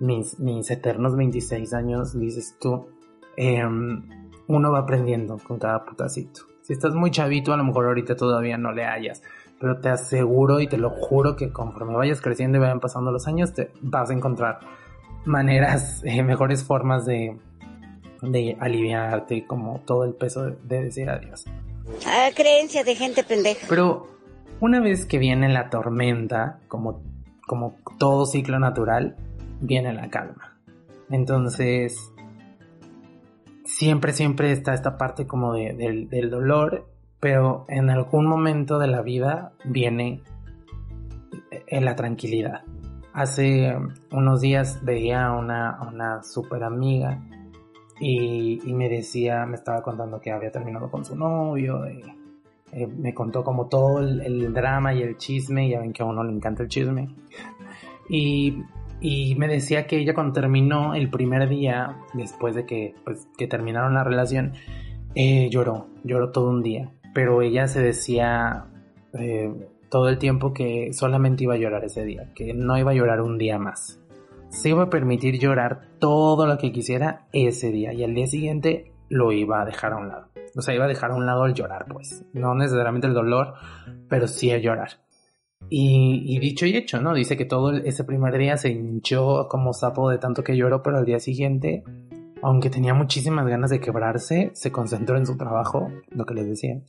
mis, 0.00 0.38
mis 0.38 0.70
eternos 0.70 1.16
26 1.16 1.72
años, 1.74 2.18
dices 2.18 2.56
tú, 2.60 2.88
em, 3.36 4.02
uno 4.46 4.72
va 4.72 4.80
aprendiendo 4.80 5.38
con 5.38 5.58
cada 5.58 5.84
putacito. 5.84 6.42
Si 6.62 6.72
estás 6.72 6.94
muy 6.94 7.10
chavito, 7.10 7.52
a 7.52 7.56
lo 7.56 7.64
mejor 7.64 7.86
ahorita 7.86 8.16
todavía 8.16 8.56
no 8.56 8.72
le 8.72 8.84
hayas, 8.84 9.22
pero 9.60 9.80
te 9.80 9.88
aseguro 9.88 10.60
y 10.60 10.66
te 10.66 10.78
lo 10.78 10.90
juro 10.90 11.36
que 11.36 11.52
conforme 11.52 11.94
vayas 11.94 12.20
creciendo 12.20 12.58
y 12.58 12.60
vayan 12.60 12.80
pasando 12.80 13.10
los 13.12 13.26
años, 13.26 13.52
te 13.52 13.70
vas 13.82 14.10
a 14.10 14.14
encontrar 14.14 14.60
maneras, 15.24 16.02
eh, 16.04 16.22
mejores 16.22 16.64
formas 16.64 17.04
de, 17.06 17.36
de 18.30 18.56
aliviarte 18.60 19.46
como 19.46 19.80
todo 19.80 20.04
el 20.04 20.14
peso 20.14 20.50
de, 20.50 20.82
decir 20.82 21.08
adiós. 21.10 21.44
Ah, 22.06 22.30
creencias 22.34 22.84
de 22.84 22.94
gente 22.94 23.24
pendeja. 23.24 23.66
Pero 23.68 24.08
una 24.60 24.80
vez 24.80 25.06
que 25.06 25.18
viene 25.18 25.48
la 25.48 25.70
tormenta, 25.70 26.60
como, 26.68 27.02
como 27.46 27.76
todo 27.98 28.26
ciclo 28.26 28.58
natural, 28.58 29.16
viene 29.60 29.92
la 29.92 30.08
calma. 30.08 30.58
Entonces, 31.10 32.12
siempre, 33.64 34.12
siempre 34.12 34.52
está 34.52 34.74
esta 34.74 34.96
parte 34.96 35.26
como 35.26 35.54
de, 35.54 35.74
del, 35.74 36.30
dolor, 36.30 36.86
pero 37.20 37.64
en 37.68 37.90
algún 37.90 38.26
momento 38.26 38.78
de 38.78 38.86
la 38.86 39.02
vida 39.02 39.52
viene 39.64 40.22
en 41.66 41.82
eh, 41.82 41.84
la 41.84 41.96
tranquilidad. 41.96 42.62
Hace 43.12 43.76
unos 44.10 44.40
días 44.40 44.80
veía 44.82 45.26
a 45.26 45.32
una, 45.36 45.78
una 45.88 46.22
super 46.22 46.64
amiga 46.64 47.20
y, 48.00 48.60
me 48.72 48.88
decía, 48.88 49.46
me 49.46 49.56
estaba 49.56 49.82
contando 49.82 50.20
que 50.20 50.32
había 50.32 50.50
terminado 50.50 50.90
con 50.90 51.04
su 51.04 51.16
novio, 51.16 51.84
eh, 51.86 52.86
me 52.86 53.14
contó 53.14 53.44
como 53.44 53.68
todo 53.68 54.00
el, 54.00 54.52
drama 54.52 54.94
y 54.94 55.02
el 55.02 55.16
chisme, 55.16 55.68
ya 55.68 55.80
ven 55.80 55.92
que 55.92 56.02
a 56.02 56.06
uno 56.06 56.24
le 56.24 56.32
encanta 56.32 56.62
el 56.62 56.68
chisme. 56.68 57.08
Y, 58.08 58.64
me 59.36 59.48
decía 59.48 59.86
que 59.86 59.98
ella 59.98 60.14
cuando 60.14 60.32
terminó 60.32 60.94
el 60.94 61.10
primer 61.10 61.48
día, 61.48 61.98
después 62.14 62.54
de 62.54 62.64
que, 62.64 62.94
pues, 63.04 63.28
terminaron 63.48 63.94
la 63.94 64.02
relación, 64.02 64.54
eh, 65.14 65.48
lloró, 65.50 65.88
lloró 66.02 66.30
todo 66.30 66.50
un 66.50 66.62
día. 66.62 66.90
Pero 67.12 67.42
ella 67.42 67.68
se 67.68 67.80
decía 67.80 68.66
eh, 69.12 69.52
todo 69.88 70.08
el 70.08 70.18
tiempo 70.18 70.52
que 70.52 70.92
solamente 70.92 71.44
iba 71.44 71.54
a 71.54 71.58
llorar 71.58 71.84
ese 71.84 72.04
día, 72.04 72.32
que 72.34 72.54
no 72.54 72.76
iba 72.78 72.90
a 72.90 72.94
llorar 72.94 73.20
un 73.20 73.38
día 73.38 73.58
más 73.58 74.03
se 74.54 74.68
iba 74.70 74.84
a 74.84 74.90
permitir 74.90 75.38
llorar 75.38 75.88
todo 75.98 76.46
lo 76.46 76.56
que 76.58 76.72
quisiera 76.72 77.26
ese 77.32 77.70
día 77.70 77.92
y 77.92 78.04
al 78.04 78.14
día 78.14 78.26
siguiente 78.26 78.92
lo 79.08 79.32
iba 79.32 79.60
a 79.60 79.64
dejar 79.64 79.92
a 79.92 79.96
un 79.96 80.08
lado. 80.08 80.28
O 80.56 80.62
sea, 80.62 80.74
iba 80.74 80.84
a 80.84 80.88
dejar 80.88 81.10
a 81.10 81.16
un 81.16 81.26
lado 81.26 81.44
el 81.46 81.54
llorar, 81.54 81.86
pues. 81.88 82.24
No 82.32 82.54
necesariamente 82.54 83.06
el 83.06 83.14
dolor, 83.14 83.54
pero 84.08 84.28
sí 84.28 84.50
el 84.50 84.62
llorar. 84.62 85.00
Y, 85.68 86.38
dicho 86.38 86.66
y 86.66 86.76
hecho, 86.76 87.00
¿no? 87.00 87.14
Dice 87.14 87.36
que 87.36 87.46
todo 87.46 87.72
ese 87.72 88.04
primer 88.04 88.36
día 88.38 88.56
se 88.56 88.70
hinchó 88.70 89.48
como 89.48 89.72
sapo 89.72 90.10
de 90.10 90.18
tanto 90.18 90.44
que 90.44 90.56
lloró, 90.56 90.82
pero 90.82 90.98
al 90.98 91.04
día 91.04 91.18
siguiente, 91.18 91.82
aunque 92.42 92.70
tenía 92.70 92.94
muchísimas 92.94 93.46
ganas 93.46 93.70
de 93.70 93.80
quebrarse, 93.80 94.50
se 94.54 94.70
concentró 94.70 95.16
en 95.16 95.26
su 95.26 95.36
trabajo, 95.36 95.90
lo 96.10 96.26
que 96.26 96.34
les 96.34 96.46
decía, 96.46 96.80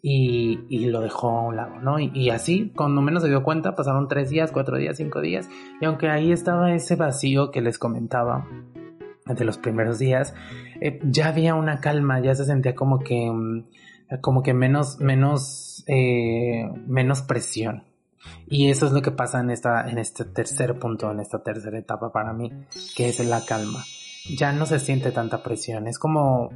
y, 0.00 0.86
lo 0.86 1.00
dejó 1.00 1.30
a 1.30 1.42
un 1.42 1.56
lado, 1.56 1.80
¿no? 1.80 1.98
Y, 1.98 2.30
así, 2.30 2.72
cuando 2.74 3.02
menos 3.02 3.22
se 3.22 3.28
dio 3.28 3.42
cuenta, 3.42 3.74
pasaron 3.74 4.08
tres 4.08 4.30
días, 4.30 4.52
cuatro 4.52 4.76
días, 4.76 4.96
cinco 4.96 5.20
días, 5.20 5.48
y 5.80 5.84
aunque 5.84 6.08
ahí 6.08 6.32
estaba 6.32 6.72
ese 6.72 6.96
vacío 6.96 7.50
que 7.50 7.60
les 7.60 7.78
comentaba 7.78 8.46
de 9.26 9.44
los 9.44 9.58
primeros 9.58 9.98
días, 9.98 10.34
eh, 10.80 11.00
ya 11.02 11.28
había 11.28 11.54
una 11.54 11.80
calma, 11.80 12.20
ya 12.20 12.34
se 12.34 12.44
sentía 12.44 12.74
como 12.74 13.00
que, 13.00 13.30
mm, 13.30 13.64
como 14.20 14.42
que 14.42 14.54
menos, 14.54 15.00
menos, 15.00 15.84
eh, 15.86 16.70
menos 16.86 17.22
presión. 17.22 17.84
Y 18.46 18.70
eso 18.70 18.86
es 18.86 18.92
lo 18.92 19.02
que 19.02 19.10
pasa 19.10 19.40
en 19.40 19.50
esta, 19.50 19.88
en 19.88 19.98
este 19.98 20.24
tercer 20.24 20.78
punto, 20.78 21.10
en 21.10 21.20
esta 21.20 21.42
tercera 21.42 21.78
etapa 21.78 22.10
para 22.12 22.32
mí, 22.32 22.52
que 22.96 23.08
es 23.08 23.24
la 23.24 23.44
calma. 23.44 23.84
Ya 24.36 24.52
no 24.52 24.66
se 24.66 24.78
siente 24.78 25.12
tanta 25.12 25.42
presión, 25.42 25.86
es 25.86 25.98
como 25.98 26.50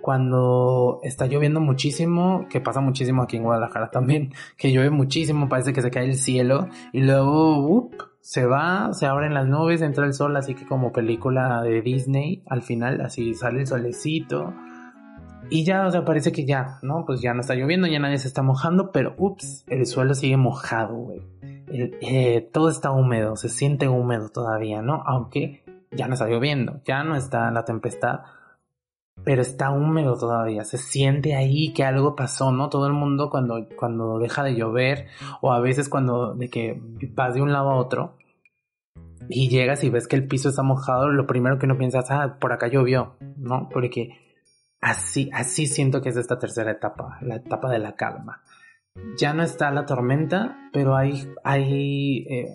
cuando 0.00 1.00
está 1.02 1.26
lloviendo 1.26 1.60
muchísimo, 1.60 2.46
que 2.48 2.60
pasa 2.60 2.80
muchísimo 2.80 3.22
aquí 3.22 3.36
en 3.36 3.44
Guadalajara 3.44 3.90
también, 3.90 4.32
que 4.56 4.72
llueve 4.72 4.90
muchísimo, 4.90 5.48
parece 5.48 5.72
que 5.72 5.82
se 5.82 5.90
cae 5.90 6.06
el 6.06 6.16
cielo 6.16 6.68
y 6.92 7.02
luego 7.02 7.90
se 8.20 8.46
va, 8.46 8.92
se 8.92 9.06
abren 9.06 9.34
las 9.34 9.46
nubes, 9.46 9.82
entra 9.82 10.04
el 10.06 10.12
sol, 10.12 10.36
así 10.36 10.54
que 10.54 10.66
como 10.66 10.92
película 10.92 11.62
de 11.62 11.82
Disney, 11.82 12.42
al 12.46 12.62
final 12.62 13.00
así 13.00 13.34
sale 13.34 13.60
el 13.60 13.66
solecito 13.66 14.54
y 15.50 15.64
ya, 15.64 15.84
o 15.84 15.90
sea, 15.90 16.04
parece 16.04 16.30
que 16.30 16.46
ya, 16.46 16.78
¿no? 16.82 17.04
Pues 17.04 17.20
ya 17.20 17.34
no 17.34 17.40
está 17.40 17.54
lloviendo, 17.54 17.88
ya 17.88 17.98
nadie 17.98 18.18
se 18.18 18.28
está 18.28 18.42
mojando, 18.42 18.92
pero 18.92 19.14
ups, 19.18 19.64
el 19.66 19.84
suelo 19.84 20.14
sigue 20.14 20.36
mojado, 20.36 20.94
güey. 20.94 21.22
Eh, 21.72 22.48
todo 22.52 22.68
está 22.68 22.92
húmedo, 22.92 23.36
se 23.36 23.48
siente 23.48 23.88
húmedo 23.88 24.28
todavía, 24.28 24.80
¿no? 24.80 25.02
Aunque 25.06 25.64
ya 25.90 26.06
no 26.06 26.14
está 26.14 26.28
lloviendo, 26.28 26.80
ya 26.84 27.02
no 27.02 27.16
está 27.16 27.50
la 27.50 27.64
tempestad, 27.64 28.20
pero 29.24 29.42
está 29.42 29.70
húmedo 29.70 30.16
todavía, 30.16 30.64
se 30.64 30.78
siente 30.78 31.34
ahí 31.34 31.72
que 31.72 31.84
algo 31.84 32.16
pasó, 32.16 32.52
¿no? 32.52 32.68
Todo 32.68 32.86
el 32.86 32.92
mundo 32.92 33.30
cuando, 33.30 33.68
cuando 33.76 34.18
deja 34.18 34.42
de 34.42 34.54
llover 34.54 35.08
o 35.40 35.52
a 35.52 35.60
veces 35.60 35.88
cuando 35.88 36.34
de 36.34 36.48
que 36.48 36.80
vas 37.14 37.34
de 37.34 37.42
un 37.42 37.52
lado 37.52 37.70
a 37.70 37.76
otro 37.76 38.16
y 39.28 39.48
llegas 39.48 39.84
y 39.84 39.90
ves 39.90 40.08
que 40.08 40.16
el 40.16 40.26
piso 40.26 40.48
está 40.48 40.62
mojado, 40.62 41.08
lo 41.10 41.26
primero 41.26 41.58
que 41.58 41.66
uno 41.66 41.78
piensa 41.78 42.00
es, 42.00 42.10
ah, 42.10 42.38
por 42.40 42.52
acá 42.52 42.68
llovió, 42.68 43.16
¿no? 43.36 43.68
Porque 43.70 44.18
así, 44.80 45.30
así 45.32 45.66
siento 45.66 46.00
que 46.00 46.08
es 46.08 46.16
esta 46.16 46.38
tercera 46.38 46.70
etapa, 46.70 47.18
la 47.20 47.36
etapa 47.36 47.70
de 47.70 47.78
la 47.78 47.94
calma. 47.94 48.42
Ya 49.16 49.34
no 49.34 49.42
está 49.42 49.70
la 49.70 49.86
tormenta, 49.86 50.70
pero 50.72 50.96
hay, 50.96 51.28
hay, 51.44 52.26
eh, 52.28 52.48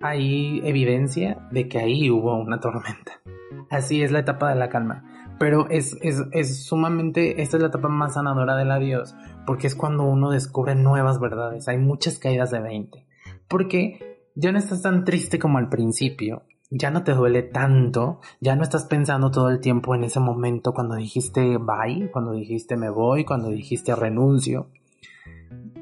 hay 0.00 0.62
evidencia 0.64 1.46
de 1.50 1.68
que 1.68 1.78
ahí 1.78 2.08
hubo 2.10 2.36
una 2.36 2.60
tormenta. 2.60 3.20
Así 3.68 4.02
es 4.02 4.12
la 4.12 4.20
etapa 4.20 4.48
de 4.48 4.56
la 4.56 4.68
calma 4.68 5.19
pero 5.40 5.70
es, 5.70 5.96
es, 6.02 6.22
es, 6.32 6.66
sumamente, 6.66 7.40
esta 7.40 7.56
es 7.56 7.62
la 7.62 7.70
etapa 7.70 7.88
más 7.88 8.12
sanadora 8.12 8.56
del 8.56 8.70
adiós, 8.70 9.16
porque 9.46 9.68
es 9.68 9.74
cuando 9.74 10.04
uno 10.04 10.30
descubre 10.30 10.74
nuevas 10.74 11.18
verdades, 11.18 11.66
hay 11.66 11.78
muchas 11.78 12.18
caídas 12.18 12.50
de 12.50 12.60
20, 12.60 13.06
porque 13.48 14.20
ya 14.34 14.52
no 14.52 14.58
estás 14.58 14.82
tan 14.82 15.02
triste 15.06 15.38
como 15.38 15.56
al 15.56 15.70
principio, 15.70 16.42
ya 16.68 16.90
no 16.90 17.04
te 17.04 17.14
duele 17.14 17.42
tanto, 17.42 18.20
ya 18.42 18.54
no 18.54 18.62
estás 18.62 18.84
pensando 18.84 19.30
todo 19.30 19.48
el 19.48 19.60
tiempo 19.60 19.94
en 19.94 20.04
ese 20.04 20.20
momento 20.20 20.74
cuando 20.74 20.96
dijiste 20.96 21.56
bye, 21.56 22.10
cuando 22.10 22.32
dijiste 22.32 22.76
me 22.76 22.90
voy, 22.90 23.24
cuando 23.24 23.48
dijiste 23.48 23.96
renuncio, 23.96 24.68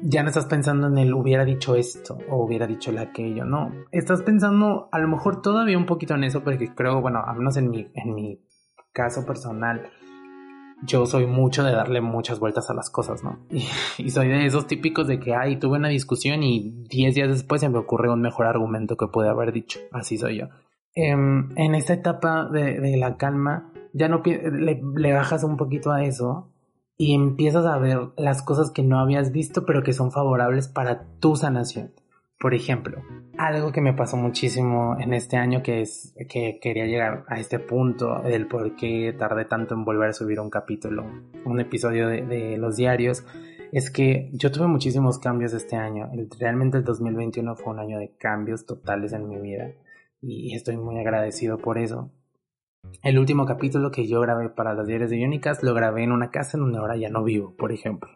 ya 0.01 0.23
no 0.23 0.29
estás 0.29 0.45
pensando 0.45 0.87
en 0.87 0.97
el 0.99 1.13
hubiera 1.13 1.43
dicho 1.43 1.75
esto 1.75 2.17
o 2.29 2.37
hubiera 2.37 2.65
dicho 2.65 2.97
aquello, 2.97 3.43
no, 3.43 3.73
estás 3.91 4.21
pensando 4.21 4.87
a 4.93 4.99
lo 4.99 5.09
mejor 5.09 5.41
todavía 5.41 5.77
un 5.77 5.85
poquito 5.85 6.15
en 6.15 6.23
eso, 6.23 6.45
porque 6.45 6.73
creo, 6.73 7.01
bueno, 7.01 7.21
al 7.25 7.37
menos 7.37 7.57
en 7.57 7.69
mi, 7.69 7.91
en 7.93 8.15
mi 8.15 8.39
caso 8.99 9.25
personal, 9.25 9.89
yo 10.83 11.05
soy 11.05 11.25
mucho 11.25 11.63
de 11.63 11.71
darle 11.71 12.01
muchas 12.01 12.37
vueltas 12.37 12.69
a 12.69 12.73
las 12.73 12.89
cosas, 12.89 13.23
¿no? 13.23 13.39
Y, 13.97 14.09
soy 14.09 14.27
de 14.27 14.45
esos 14.45 14.67
típicos 14.67 15.07
de 15.07 15.21
que, 15.21 15.33
ay, 15.33 15.55
tuve 15.55 15.77
una 15.77 15.87
discusión 15.87 16.43
y 16.43 16.83
10 16.89 17.15
días 17.15 17.29
después 17.29 17.61
se 17.61 17.69
me 17.69 17.77
ocurre 17.77 18.11
un 18.11 18.19
mejor 18.19 18.45
argumento 18.45 18.97
que 18.97 19.07
puede 19.07 19.29
haber 19.29 19.53
dicho. 19.53 19.79
Así 19.93 20.17
soy 20.17 20.39
yo. 20.39 20.47
Em, 20.95 21.49
en 21.55 21.75
esta 21.75 21.93
etapa 21.93 22.49
de, 22.49 22.97
la 22.97 23.15
calma, 23.15 23.71
ya 23.93 24.09
no 24.09 24.21
le, 24.25 24.81
le 24.95 25.13
bajas 25.13 25.45
un 25.45 25.55
poquito 25.55 25.91
a 25.91 26.03
eso 26.03 26.51
y 26.97 27.13
empiezas 27.13 27.65
a 27.65 27.77
ver 27.77 28.09
las 28.17 28.41
cosas 28.41 28.69
que 28.69 28.83
no 28.83 28.99
habías 28.99 29.31
visto, 29.31 29.65
pero 29.65 29.81
que 29.81 29.93
son 29.93 30.11
favorables 30.11 30.67
para 30.67 31.05
tu 31.21 31.37
sanación. 31.37 31.93
Por 32.39 32.53
ejemplo, 32.53 33.03
algo 33.37 33.73
que 33.73 33.81
me 33.81 33.93
pasó 33.93 34.15
muchísimo 34.15 34.95
en 34.97 35.13
este 35.13 35.35
año 35.35 35.61
que 35.61 35.81
es 35.81 36.15
que 36.29 36.57
quería 36.61 36.85
llegar 36.85 37.25
a 37.27 37.37
este 37.37 37.59
punto 37.59 38.21
del 38.21 38.47
por 38.47 38.77
qué 38.77 39.13
tardé 39.17 39.43
tanto 39.43 39.75
en 39.75 39.83
volver 39.83 40.09
a 40.09 40.13
subir 40.13 40.39
un 40.39 40.49
capítulo, 40.49 41.05
un 41.43 41.59
episodio 41.59 42.07
de, 42.07 42.57
los 42.57 42.77
diarios, 42.77 43.25
es 43.73 43.91
que 43.91 44.29
yo 44.31 44.53
tuve 44.53 44.67
muchísimos 44.67 45.19
cambios 45.19 45.53
este 45.53 45.75
año. 45.75 46.09
Realmente 46.39 46.77
el 46.77 46.85
2021 46.85 47.57
fue 47.57 47.73
un 47.73 47.79
año 47.79 47.99
de 47.99 48.15
cambios 48.17 48.65
totales 48.65 49.11
en 49.11 49.27
mi 49.27 49.37
vida 49.37 49.71
y 50.21 50.55
estoy 50.55 50.77
muy 50.77 50.97
agradecido 50.97 51.57
por 51.57 51.77
eso. 51.77 52.09
El 53.03 53.19
último 53.19 53.45
capítulo 53.45 53.91
que 53.91 54.07
yo 54.07 54.21
grabé 54.21 54.47
para 54.47 54.73
los 54.73 54.87
diarios 54.87 55.09
de 55.09 55.25
Unicast 55.25 55.61
lo 55.61 55.73
grabé 55.73 56.03
en 56.03 56.13
una 56.13 56.31
casa 56.31 56.55
en 56.55 56.63
donde 56.63 56.79
ahora 56.79 56.95
ya 56.95 57.09
no 57.09 57.21
vivo, 57.21 57.53
por 57.57 57.73
ejemplo. 57.73 58.09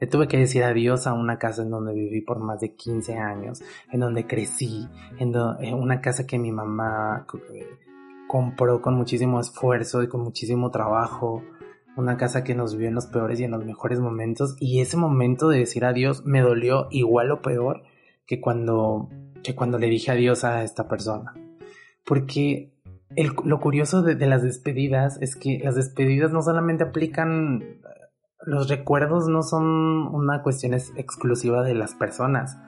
Le 0.00 0.06
tuve 0.06 0.28
que 0.28 0.38
decir 0.38 0.64
adiós 0.64 1.06
a 1.06 1.12
una 1.12 1.38
casa 1.38 1.62
en 1.62 1.70
donde 1.70 1.92
viví 1.92 2.22
por 2.22 2.40
más 2.40 2.60
de 2.60 2.74
15 2.74 3.18
años, 3.18 3.62
en 3.92 4.00
donde 4.00 4.26
crecí, 4.26 4.88
en, 5.18 5.34
una 5.74 6.00
casa 6.00 6.26
que 6.26 6.38
mi 6.38 6.52
mamá 6.52 7.26
eh, 7.52 7.66
compró 8.26 8.80
con 8.80 8.94
muchísimo 8.94 9.40
esfuerzo 9.40 10.02
y 10.02 10.08
con 10.08 10.22
muchísimo 10.22 10.70
trabajo, 10.70 11.42
una 11.96 12.16
casa 12.16 12.44
que 12.44 12.54
nos 12.54 12.72
vivió 12.72 12.88
en 12.88 12.94
los 12.94 13.06
peores 13.06 13.40
y 13.40 13.44
en 13.44 13.50
los 13.50 13.64
mejores 13.64 14.00
momentos, 14.00 14.56
y 14.58 14.80
ese 14.80 14.96
momento 14.96 15.48
de 15.48 15.58
decir 15.58 15.84
adiós 15.84 16.24
me 16.24 16.40
dolió 16.40 16.88
igual 16.90 17.30
o 17.30 17.42
peor 17.42 17.82
que 18.26 18.40
cuando, 18.40 19.10
que 19.42 19.54
cuando 19.54 19.78
le 19.78 19.88
dije 19.88 20.12
adiós 20.12 20.44
a 20.44 20.62
esta 20.62 20.88
persona. 20.88 21.34
Porque 22.04 22.72
lo 23.44 23.60
curioso 23.60 24.02
de, 24.02 24.14
las 24.26 24.42
despedidas 24.42 25.20
es 25.20 25.36
que 25.36 25.60
las 25.62 25.74
despedidas 25.74 26.32
no 26.32 26.42
solamente 26.42 26.84
aplican 26.84 27.80
los 28.42 28.68
recuerdos 28.68 29.28
no 29.28 29.42
son 29.42 29.64
una 30.14 30.42
cuestión 30.42 30.74
exclusiva 30.74 31.62
de 31.62 31.74
las 31.74 31.94
personas. 31.94 32.58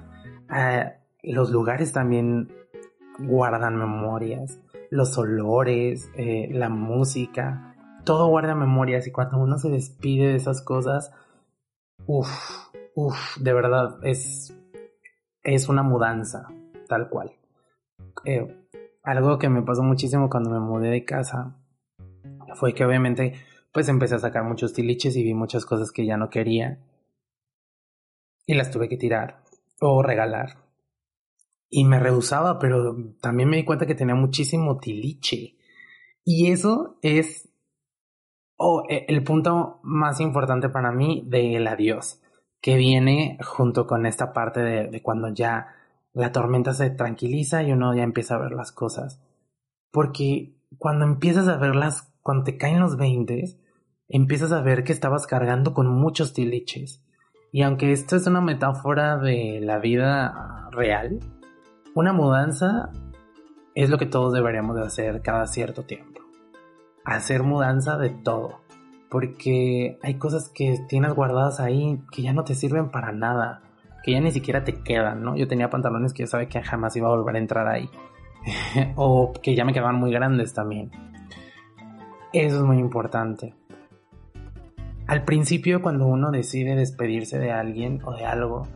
Ah, 0.49 0.95
los 1.23 1.51
lugares 1.51 1.93
también 1.93 2.53
guardan 3.19 3.77
memorias, 3.77 4.61
los 4.91 5.17
olores, 5.17 6.11
eh, 6.17 6.49
la 6.53 6.69
música, 6.69 7.75
todo 8.05 8.27
guarda 8.29 8.55
memorias 8.55 9.07
y 9.07 9.13
cuando 9.13 9.39
uno 9.39 9.59
se 9.59 9.71
despide 9.71 10.29
de 10.29 10.37
esas 10.37 10.63
cosas, 10.63 11.13
uff, 12.07 12.29
uff, 12.95 13.37
de 13.39 13.53
verdad 13.53 13.99
es, 14.03 14.55
es 15.43 15.69
una 15.69 15.83
mudanza, 15.83 16.49
tal 16.89 17.09
cual. 17.09 17.33
Eh, 18.25 18.67
algo 19.03 19.39
que 19.39 19.49
me 19.49 19.63
pasó 19.63 19.83
muchísimo 19.83 20.29
cuando 20.29 20.51
me 20.51 20.61
mudé 20.61 20.91
de 20.91 21.05
casa 21.05 21.57
fue 22.55 22.75
que 22.75 22.85
obviamente 22.85 23.35
pues 23.73 23.89
empecé 23.89 24.15
a 24.15 24.21
sacar 24.21 24.45
muchos 24.45 24.73
tiliches 24.73 25.17
y 25.17 25.23
vi 25.23 25.35
muchas 25.35 25.65
cosas 25.65 25.91
que 25.91 26.05
ya 26.07 26.17
no 26.17 26.31
quería. 26.31 26.79
Y 28.47 28.55
las 28.55 28.71
tuve 28.71 28.89
que 28.89 28.97
tirar 28.97 29.43
o 29.81 30.03
regalar. 30.03 30.59
Y 31.71 31.85
me 31.85 31.99
rehusaba, 31.99 32.59
pero 32.59 32.97
también 33.21 33.49
me 33.49 33.57
di 33.57 33.65
cuenta 33.65 33.87
que 33.87 33.95
tenía 33.95 34.15
muchísimo 34.15 34.79
tiliche. 34.79 35.57
Y 36.25 36.51
eso 36.51 36.99
es 37.01 37.49
e, 38.89 39.07
el 39.09 39.25
punto 39.25 39.81
más 39.83 40.21
importante 40.21 40.69
para 40.69 40.93
mí 40.93 41.25
del 41.27 41.67
adiós, 41.67 42.21
que 42.61 42.77
viene 42.77 43.39
junto 43.43 43.87
con 43.87 44.05
esta 44.05 44.35
parte 44.35 44.61
de, 44.61 44.89
de 44.89 45.03
cuando 45.03 45.33
ya 45.33 45.75
la 46.13 46.31
tormenta 46.31 46.75
se 46.75 46.91
tranquiliza 46.91 47.63
y 47.63 47.73
uno 47.73 47.95
ya 47.95 48.03
empieza 48.03 48.35
a 48.35 48.39
ver 48.39 48.53
las 48.53 48.71
cosas. 48.71 49.23
Porque 49.91 50.55
cuando 50.79 51.07
empiezas 51.07 51.49
a 51.49 51.57
ver 51.57 51.75
las 51.75 52.13
cuando 52.23 52.45
te 52.45 52.57
caen 52.57 52.81
los 52.81 52.97
20, 52.97 53.62
empiezas 54.13 54.53
a 54.53 54.61
ver 54.61 54.85
que 54.85 54.93
estabas 54.93 55.27
cargando 55.27 55.73
con 55.73 55.89
muchos 55.89 56.35
tiliches. 56.35 57.03
Y 57.51 57.63
aunque 57.63 57.93
esto 57.93 58.15
es 58.15 58.27
una 58.27 58.43
metáfora 58.43 59.17
de 59.17 59.61
la 59.63 59.79
vida 59.79 60.69
real, 60.71 61.19
una 61.95 62.13
mudanza 62.13 62.91
es 63.75 63.89
lo 63.89 63.97
que 63.97 64.07
todos 64.07 64.35
deberíamos 64.35 64.77
de 64.77 64.83
hacer 64.83 65.23
cada 65.23 65.47
cierto 65.47 65.85
tiempo. 65.85 66.21
Hacer 67.05 67.43
mudanza 67.43 67.97
de 67.97 68.11
todo. 68.11 68.61
Porque 69.11 69.99
hay 70.03 70.19
cosas 70.19 70.51
que 70.51 70.79
tienes 70.89 71.15
guardadas 71.15 71.59
ahí 71.59 72.03
que 72.11 72.23
ya 72.23 72.35
no 72.35 72.45
te 72.45 72.55
sirven 72.55 72.91
para 72.91 73.13
nada. 73.13 73.63
Que 74.05 74.13
ya 74.13 74.21
ni 74.21 74.31
siquiera 74.31 74.63
te 74.63 74.83
quedan, 74.83 75.23
¿no? 75.23 75.37
Yo 75.37 75.49
tenía 75.49 75.71
pantalones 75.71 76.13
que 76.13 76.25
yo 76.25 76.27
sabía 76.27 76.49
que 76.49 76.63
jamás 76.63 76.95
iba 76.97 77.09
a 77.09 77.17
volver 77.17 77.37
a 77.37 77.39
entrar 77.39 77.67
ahí. 77.67 77.89
o 78.97 79.33
que 79.43 79.55
ya 79.55 79.65
me 79.65 79.73
quedaban 79.73 79.97
muy 79.97 80.13
grandes 80.13 80.53
también. 80.53 80.91
Eso 82.33 82.57
es 82.57 82.63
muy 82.63 82.79
importante. 82.79 83.55
Al 85.07 85.25
principio 85.25 85.83
cuando 85.83 86.07
uno 86.07 86.31
decide 86.31 86.77
despedirse 86.77 87.39
de 87.39 87.51
alguien 87.53 88.01
o 88.05 88.15
de 88.15 88.25
algo, 88.25 88.69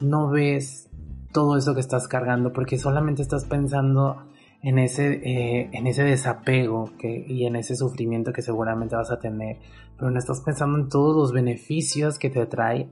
no 0.00 0.30
ves 0.30 0.88
todo 1.32 1.56
eso 1.56 1.74
que 1.74 1.80
estás 1.80 2.06
cargando 2.08 2.52
porque 2.52 2.78
solamente 2.78 3.22
estás 3.22 3.44
pensando 3.44 4.24
en 4.62 4.78
ese, 4.78 5.20
eh, 5.24 5.68
en 5.72 5.86
ese 5.86 6.04
desapego 6.04 6.90
que, 6.96 7.24
y 7.28 7.44
en 7.44 7.56
ese 7.56 7.76
sufrimiento 7.76 8.32
que 8.32 8.40
seguramente 8.40 8.96
vas 8.96 9.10
a 9.10 9.18
tener, 9.18 9.58
pero 9.98 10.10
no 10.10 10.18
estás 10.18 10.40
pensando 10.40 10.78
en 10.78 10.88
todos 10.88 11.14
los 11.14 11.32
beneficios 11.32 12.18
que 12.18 12.30
te 12.30 12.46
trae 12.46 12.88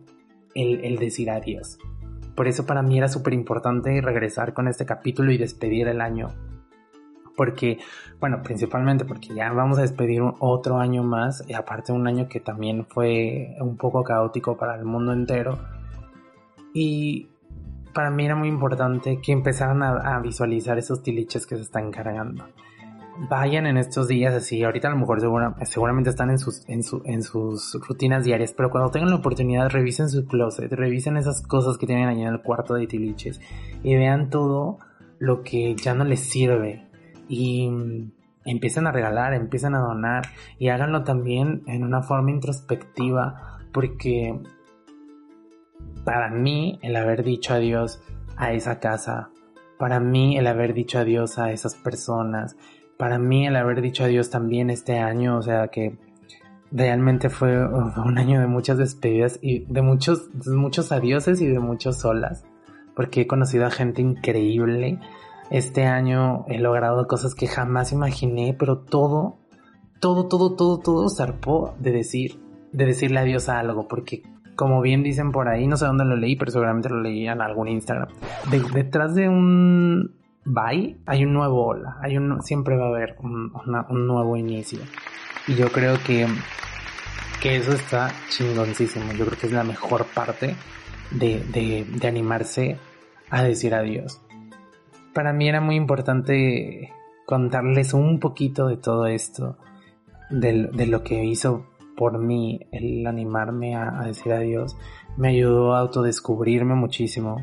el, 0.55 0.85
el 0.85 0.99
decir 0.99 1.31
adiós. 1.31 1.79
Por 2.35 2.49
eso 2.49 2.66
para 2.66 2.83
mí 2.83 2.99
era 2.99 3.09
súper 3.09 3.33
importante 3.33 4.01
regresar 4.01 4.53
con 4.53 4.68
este 4.68 4.85
capítulo 4.85 5.33
y 5.33 5.38
despedir 5.38 5.88
el 5.88 6.01
año. 6.01 6.29
Porque, 7.43 7.79
bueno, 8.21 8.41
principalmente 8.41 9.05
porque 9.05 9.35
ya 9.35 9.53
vamos 9.53 9.77
a 9.77 9.83
despedir 9.83 10.23
otro 10.39 10.79
año 10.79 11.03
más, 11.03 11.43
y 11.49 11.55
aparte 11.55 11.91
un 11.91 12.07
año 12.07 12.29
que 12.29 12.39
también 12.39 12.87
fue 12.87 13.57
un 13.59 13.77
poco 13.77 14.05
caótico 14.05 14.57
para 14.57 14.77
el 14.77 14.85
mundo 14.85 15.13
entero. 15.13 15.59
Y 16.73 17.27
para 17.93 18.13
mí 18.13 18.25
era 18.25 18.37
muy 18.37 18.47
importante 18.47 19.21
que 19.21 19.33
empezaran 19.33 19.83
a, 19.83 20.21
visualizar 20.21 20.79
esos 20.79 21.03
tiliches 21.03 21.45
que 21.49 21.57
se 21.57 21.63
están 21.63 21.91
cargando. 21.91 22.45
Vayan 23.29 23.67
en 23.67 23.77
estos 23.77 24.07
días 24.07 24.33
así, 24.35 24.63
ahorita 24.63 24.87
a 24.87 24.93
lo 24.93 24.99
mejor 24.99 25.21
seguramente 25.65 26.11
están 26.11 26.31
en 26.31 26.39
sus, 26.39 26.63
en, 26.69 26.85
sus 27.25 27.77
rutinas 27.89 28.23
diarias, 28.23 28.55
pero 28.57 28.71
cuando 28.71 28.93
tengan 28.93 29.11
la 29.11 29.17
oportunidad 29.17 29.69
revisen 29.69 30.09
su 30.09 30.27
closet, 30.27 30.73
revisen 30.73 31.17
esas 31.17 31.43
cosas 31.43 31.77
que 31.77 31.89
tienen 31.89 32.09
ahí 32.09 32.23
en 32.23 32.29
el 32.29 32.41
cuarto 32.41 32.75
de 32.75 32.87
tiliches 32.87 33.41
y 33.83 33.97
vean 33.97 34.31
todo 34.31 34.79
lo 35.19 35.43
que 35.43 35.75
ya 35.75 35.93
no 35.93 36.05
les 36.05 36.21
sirve 36.21 36.92
y 37.29 37.71
empiecen 38.45 38.87
a 38.87 38.93
regalar, 38.93 39.35
empiecen 39.35 39.75
a 39.75 39.81
donar 39.81 40.25
y 40.59 40.69
háganlo 40.69 41.05
también 41.05 41.63
en 41.67 41.85
una 41.85 42.03
forma 42.03 42.31
introspectiva 42.31 43.59
porque 43.73 44.39
para 46.05 46.31
mí 46.31 46.79
el 46.83 46.97
haber 46.97 47.23
dicho 47.23 47.55
adiós 47.55 48.01
a 48.37 48.53
esa 48.53 48.81
casa, 48.81 49.31
para 49.79 50.01
mí 50.01 50.37
el 50.37 50.47
haber 50.47 50.75
dicho 50.75 50.99
adiós 50.99 51.39
a 51.39 51.53
esas 51.53 51.75
personas, 51.75 52.57
para 52.97 53.19
mí 53.19 53.47
el 53.47 53.57
haber 53.57 53.81
dicho 53.81 54.05
adiós 54.05 54.31
también 54.31 54.71
este 54.71 54.99
año, 54.99 55.37
o 55.37 55.43
sea 55.43 55.69
que 55.69 55.97
realmente 56.71 57.29
fue 57.31 57.57
un 57.69 58.19
año 58.19 58.41
de 58.41 58.47
muchas 58.47 58.79
despedidas 58.79 59.39
y 59.43 59.61
de 59.61 59.83
muchos, 59.83 60.31
de 60.33 60.55
muchos 60.55 60.93
adioses 60.93 61.41
y 61.41 61.47
de 61.47 61.59
muchos 61.59 61.99
solas, 61.99 62.45
porque 62.95 63.23
he 63.23 63.27
conocido 63.27 63.67
a 63.67 63.71
gente 63.71 64.03
increíble. 64.03 64.99
Este 65.53 65.85
año 65.85 66.47
he 66.49 66.59
logrado 66.59 67.07
cosas 67.07 67.35
que 67.35 67.47
jamás 67.47 67.93
imaginé, 67.93 68.57
pero 68.59 68.79
todo, 68.79 69.37
todo, 70.01 70.27
todo, 70.27 70.57
todo, 70.57 70.79
todo 70.79 71.11
zarpó 71.11 71.75
de 71.79 71.93
decir, 71.93 72.41
de 72.73 72.87
decirle 72.87 73.21
adiós 73.21 73.51
a 73.51 73.59
algo, 73.59 73.87
porque 73.87 74.23
como 74.57 74.81
bien 74.81 75.03
dicen 75.03 75.31
por 75.31 75.49
ahí, 75.49 75.67
no 75.67 75.77
sé 75.77 75.85
dónde 75.85 76.07
lo 76.07 76.17
leí, 76.17 76.37
pero 76.37 76.51
seguramente 76.51 76.88
lo 76.88 77.03
leí 77.03 77.29
en 77.29 77.43
algún 77.43 77.69
Instagram. 77.69 78.09
detrás 78.73 79.15
de 79.15 79.29
un 79.29 80.15
bye 80.47 80.97
hay 81.05 81.25
un 81.27 81.35
nuevo 81.35 81.67
hola, 81.67 81.99
hay 82.01 82.17
un, 82.17 82.41
siempre 82.41 82.79
va 82.79 82.87
a 82.87 82.88
haber 82.88 83.17
un, 83.21 83.53
nuevo 84.07 84.38
inicio. 84.38 84.79
Y 85.47 85.55
yo 85.55 85.71
creo 85.71 85.97
que, 86.07 86.27
que 87.43 87.57
eso 87.57 87.73
está 87.73 88.11
chingoncísimo. 88.31 89.12
Yo 89.12 89.27
creo 89.27 89.38
que 89.38 89.49
es 89.49 89.53
la 89.53 89.65
mejor 89.65 90.07
parte 90.15 90.57
de, 91.11 91.41
de, 91.53 91.85
de 91.85 92.09
animarse 92.09 92.79
a 93.29 93.43
decir 93.43 93.75
adiós. 93.75 94.23
Para 95.14 95.33
mí 95.33 95.48
era 95.48 95.61
muy 95.61 95.77
importante 95.77 96.92
contarles 97.27 97.94
un 97.94 98.18
poquito 98.18 98.66
de 98.66 98.77
todo 98.77 99.07
esto, 99.07 99.57
de, 100.31 100.87
lo 100.87 101.03
que 101.03 101.25
hizo 101.25 101.66
por 101.96 102.18
mí 102.18 102.61
el 102.72 103.07
animarme 103.07 103.77
a, 103.77 104.03
decir 104.05 104.33
adiós. 104.33 104.77
Me 105.16 105.29
ayudó 105.29 105.75
a 105.75 105.81
autodescubrirme 105.81 106.75
muchísimo, 106.75 107.37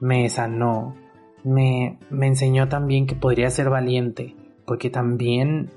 me 0.00 0.28
sanó, 0.28 0.96
me, 1.44 1.98
me 2.10 2.26
enseñó 2.26 2.68
también 2.68 3.06
que 3.06 3.14
podría 3.14 3.50
ser 3.50 3.70
valiente, 3.70 4.34
porque 4.66 4.90
también 4.90 5.70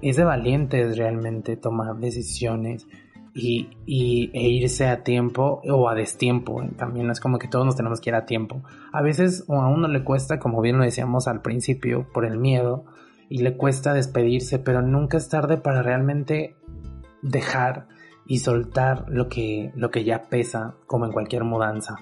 es 0.00 0.16
de 0.16 0.24
valientes 0.24 0.96
realmente 0.98 1.56
tomar 1.56 1.96
decisiones 1.96 2.86
y, 3.34 4.30
e 4.32 4.48
irse 4.48 4.88
a 4.88 5.02
tiempo 5.02 5.62
o 5.68 5.88
a 5.88 5.94
destiempo. 5.94 6.62
También 6.76 7.06
no 7.06 7.12
es 7.12 7.20
como 7.20 7.38
que 7.38 7.48
todos 7.48 7.64
nos 7.64 7.76
tenemos 7.76 8.00
que 8.00 8.10
ir 8.10 8.14
a 8.14 8.26
tiempo. 8.26 8.62
A 8.92 9.02
veces 9.02 9.44
a 9.48 9.68
uno 9.68 9.88
le 9.88 10.04
cuesta, 10.04 10.38
como 10.38 10.60
bien 10.60 10.78
lo 10.78 10.84
decíamos 10.84 11.28
al 11.28 11.42
principio, 11.42 12.06
por 12.12 12.24
el 12.24 12.38
miedo, 12.38 12.84
y 13.28 13.38
le 13.38 13.56
cuesta 13.56 13.94
despedirse, 13.94 14.58
pero 14.58 14.82
nunca 14.82 15.16
es 15.16 15.28
tarde 15.28 15.56
para 15.56 15.82
realmente 15.82 16.56
dejar 17.22 17.88
y 18.26 18.38
soltar 18.38 19.06
lo 19.08 19.28
que, 19.28 19.72
lo 19.74 19.90
que 19.90 20.04
ya 20.04 20.24
pesa, 20.24 20.74
como 20.86 21.06
en 21.06 21.12
cualquier 21.12 21.44
mudanza. 21.44 21.96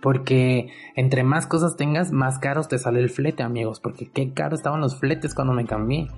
Porque 0.00 0.70
entre 0.94 1.24
más 1.24 1.46
cosas 1.46 1.76
tengas, 1.76 2.12
más 2.12 2.38
caros 2.38 2.68
te 2.68 2.78
sale 2.78 3.00
el 3.00 3.10
flete, 3.10 3.42
amigos. 3.42 3.80
Porque 3.80 4.10
qué 4.10 4.32
caro 4.32 4.54
estaban 4.54 4.80
los 4.80 4.96
fletes 4.98 5.34
cuando 5.34 5.52
me 5.52 5.66
cambié. 5.66 6.08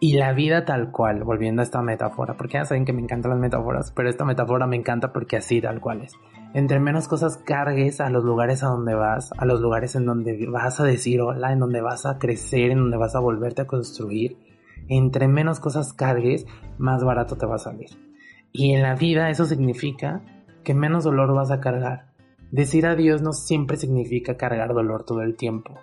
Y 0.00 0.16
la 0.16 0.32
vida 0.32 0.64
tal 0.64 0.92
cual, 0.92 1.24
volviendo 1.24 1.60
a 1.60 1.64
esta 1.64 1.82
metáfora, 1.82 2.36
porque 2.36 2.54
ya 2.54 2.64
saben 2.64 2.84
que 2.84 2.92
me 2.92 3.02
encantan 3.02 3.32
las 3.32 3.40
metáforas, 3.40 3.90
pero 3.90 4.08
esta 4.08 4.24
metáfora 4.24 4.66
me 4.68 4.76
encanta 4.76 5.12
porque 5.12 5.36
así 5.36 5.60
tal 5.60 5.80
cual 5.80 6.02
es. 6.02 6.12
Entre 6.54 6.78
menos 6.78 7.08
cosas 7.08 7.36
cargues 7.36 8.00
a 8.00 8.08
los 8.08 8.22
lugares 8.22 8.62
a 8.62 8.68
donde 8.68 8.94
vas, 8.94 9.32
a 9.36 9.44
los 9.44 9.60
lugares 9.60 9.96
en 9.96 10.06
donde 10.06 10.46
vas 10.46 10.78
a 10.78 10.84
decir 10.84 11.20
hola, 11.20 11.52
en 11.52 11.58
donde 11.58 11.80
vas 11.80 12.06
a 12.06 12.18
crecer, 12.18 12.70
en 12.70 12.78
donde 12.78 12.96
vas 12.96 13.16
a 13.16 13.20
volverte 13.20 13.62
a 13.62 13.66
construir, 13.66 14.36
entre 14.88 15.26
menos 15.26 15.58
cosas 15.58 15.92
cargues, 15.92 16.46
más 16.78 17.02
barato 17.02 17.36
te 17.36 17.46
va 17.46 17.56
a 17.56 17.58
salir. 17.58 17.90
Y 18.52 18.74
en 18.74 18.82
la 18.82 18.94
vida 18.94 19.30
eso 19.30 19.46
significa 19.46 20.22
que 20.62 20.74
menos 20.74 21.02
dolor 21.02 21.34
vas 21.34 21.50
a 21.50 21.60
cargar. 21.60 22.06
Decir 22.52 22.86
adiós 22.86 23.20
no 23.20 23.32
siempre 23.32 23.76
significa 23.76 24.36
cargar 24.36 24.72
dolor 24.72 25.04
todo 25.04 25.22
el 25.22 25.36
tiempo. 25.36 25.74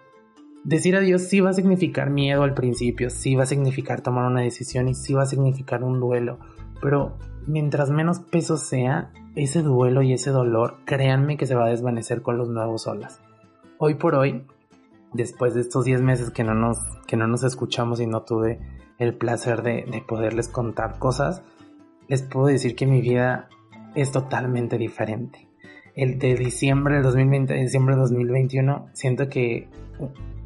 Decir 0.66 0.96
adiós 0.96 1.22
sí 1.22 1.42
va 1.42 1.52
a 1.52 1.54
significar 1.54 2.10
miedo 2.10 2.42
al 2.42 2.56
principio, 2.56 3.12
sí 3.12 3.36
va 3.36 3.44
a 3.44 3.46
significar 3.46 4.02
tomar 4.02 4.26
una 4.26 4.42
decisión 4.42 4.88
y 4.88 4.96
sí 4.96 5.14
va 5.14 5.22
a 5.22 5.28
significar 5.28 5.84
un 5.84 6.00
duelo. 6.00 6.40
Pero 6.82 7.20
mientras 7.46 7.92
menos 7.92 8.18
peso 8.18 8.58
sea, 8.58 9.12
ese 9.36 9.62
duelo 9.62 10.02
y 10.02 10.14
ese 10.14 10.32
dolor, 10.32 10.78
créanme 10.86 11.38
que 11.38 11.46
se 11.46 11.54
va 11.54 11.66
a 11.66 11.70
desvanecer 11.70 12.24
con 12.24 12.40
los 12.40 12.50
nuevos 12.50 12.88
olas. 12.88 13.22
Hoy 13.78 13.94
por 13.94 14.16
hoy, 14.16 14.44
después 15.14 15.54
de 15.54 15.62
estos 15.62 15.86
10 15.86 16.02
meses 16.02 16.32
que 16.32 16.44
no 16.44 16.56
nos, 16.56 16.80
que 17.06 17.16
no 17.16 17.28
nos 17.28 17.44
escuchamos 17.44 18.02
y 18.02 18.08
no 18.08 18.24
tuve 18.24 18.60
el 18.98 19.14
placer 19.14 19.62
de, 19.62 20.04
poderles 20.08 20.48
contar 20.48 20.98
cosas, 20.98 21.44
les 22.08 22.24
puedo 22.24 22.48
decir 22.48 22.76
que 22.76 22.88
mi 22.88 23.02
vida 23.02 23.50
es 23.94 24.12
totalmente 24.12 24.80
diferente. 24.80 25.48
El 25.96 26.20
de 26.20 26.36
diciembre 26.36 26.96
del 26.96 27.04
2020 27.04 27.54
diciembre 27.54 27.96
del 27.96 28.04
2021, 28.04 28.90
siento 28.94 29.30
que 29.30 29.70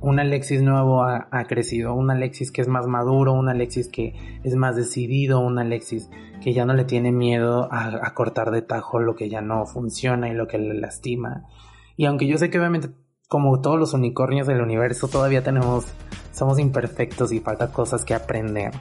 un 0.02 0.20
Alexis 0.20 0.62
nuevo 0.62 1.04
ha, 1.04 1.44
crecido, 1.48 1.94
un 1.94 2.12
Alexis 2.12 2.52
que 2.52 2.62
es 2.62 2.68
más 2.68 2.88
maduro, 2.88 3.34
un 3.34 3.50
Alexis 3.50 3.88
que 3.90 4.14
es 4.44 4.56
más 4.56 4.76
decidido, 4.76 5.40
un 5.40 5.60
Alexis 5.60 6.10
que 6.42 6.54
ya 6.54 6.66
no 6.66 6.74
le 6.74 6.86
tiene 6.86 7.12
miedo 7.12 7.68
a, 7.72 7.88
a 8.06 8.14
cortar 8.14 8.52
de 8.52 8.62
tajo 8.62 9.00
lo 9.00 9.16
que 9.16 9.28
ya 9.30 9.42
no 9.42 9.66
funciona 9.66 10.30
y 10.30 10.34
lo 10.34 10.48
que 10.48 10.58
le 10.58 10.74
lastima. 10.76 11.46
Y 11.98 12.06
aunque 12.06 12.28
yo 12.28 12.38
sé 12.38 12.50
que 12.50 12.60
obviamente 12.60 12.90
como 13.30 13.62
todos 13.62 13.80
los 13.80 13.94
unicornios 13.94 14.48
del 14.48 14.60
universo, 14.60 15.08
todavía 15.08 15.44
tenemos, 15.44 15.86
somos 16.34 16.60
imperfectos 16.60 17.32
y 17.32 17.40
falta 17.40 17.72
cosas 17.72 18.04
que 18.04 18.16
aprender. 18.16 18.72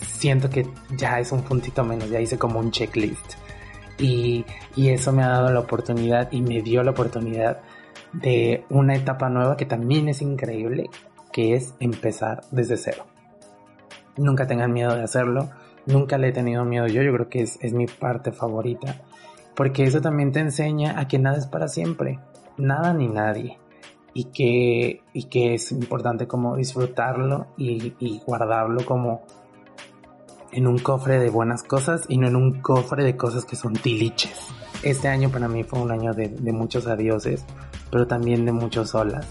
Siento 0.00 0.50
que 0.50 0.66
ya 0.96 1.20
es 1.20 1.30
un 1.30 1.42
puntito 1.42 1.84
menos, 1.84 2.10
ya 2.10 2.20
hice 2.20 2.36
como 2.36 2.58
un 2.58 2.72
checklist. 2.72 3.41
Y, 4.02 4.44
y 4.76 4.88
eso 4.88 5.12
me 5.12 5.22
ha 5.22 5.28
dado 5.28 5.52
la 5.52 5.60
oportunidad 5.60 6.30
y 6.32 6.42
me 6.42 6.60
dio 6.60 6.82
la 6.82 6.90
oportunidad 6.90 7.60
de 8.12 8.64
una 8.68 8.94
etapa 8.94 9.28
nueva 9.28 9.56
que 9.56 9.64
también 9.64 10.08
es 10.08 10.20
increíble, 10.20 10.90
que 11.32 11.54
es 11.54 11.74
empezar 11.80 12.42
desde 12.50 12.76
cero. 12.76 13.06
Nunca 14.16 14.46
tengan 14.46 14.72
miedo 14.72 14.94
de 14.94 15.02
hacerlo, 15.02 15.50
nunca 15.86 16.18
le 16.18 16.28
he 16.28 16.32
tenido 16.32 16.64
miedo 16.64 16.86
yo, 16.86 17.02
yo 17.02 17.12
creo 17.12 17.28
que 17.28 17.42
es, 17.42 17.58
es 17.62 17.72
mi 17.72 17.86
parte 17.86 18.32
favorita, 18.32 19.00
porque 19.54 19.84
eso 19.84 20.00
también 20.00 20.32
te 20.32 20.40
enseña 20.40 20.98
a 20.98 21.08
que 21.08 21.18
nada 21.18 21.38
es 21.38 21.46
para 21.46 21.68
siempre 21.68 22.18
nada 22.56 22.92
ni 22.92 23.08
nadie 23.08 23.58
y 24.14 24.24
que, 24.24 25.02
y 25.12 25.24
que 25.24 25.54
es 25.54 25.72
importante 25.72 26.26
como 26.26 26.56
disfrutarlo 26.56 27.46
y, 27.56 28.20
guardarlo 28.26 28.84
como, 28.84 29.22
en 30.52 30.66
un 30.66 30.78
cofre 30.78 31.18
de 31.18 31.30
buenas 31.30 31.62
cosas 31.62 32.04
y 32.08 32.18
no 32.18 32.28
en 32.28 32.36
un 32.36 32.60
cofre 32.60 33.04
de 33.04 33.16
cosas 33.16 33.44
que 33.44 33.56
son 33.56 33.72
tiliches. 33.72 34.48
Este 34.82 35.08
año 35.08 35.30
para 35.30 35.48
mí 35.48 35.64
fue 35.64 35.80
un 35.80 35.90
año 35.90 36.12
de, 36.12 36.28
muchos 36.52 36.86
adioses, 36.86 37.44
pero 37.90 38.06
también 38.06 38.44
de 38.44 38.52
muchos 38.52 38.94
olas. 38.94 39.26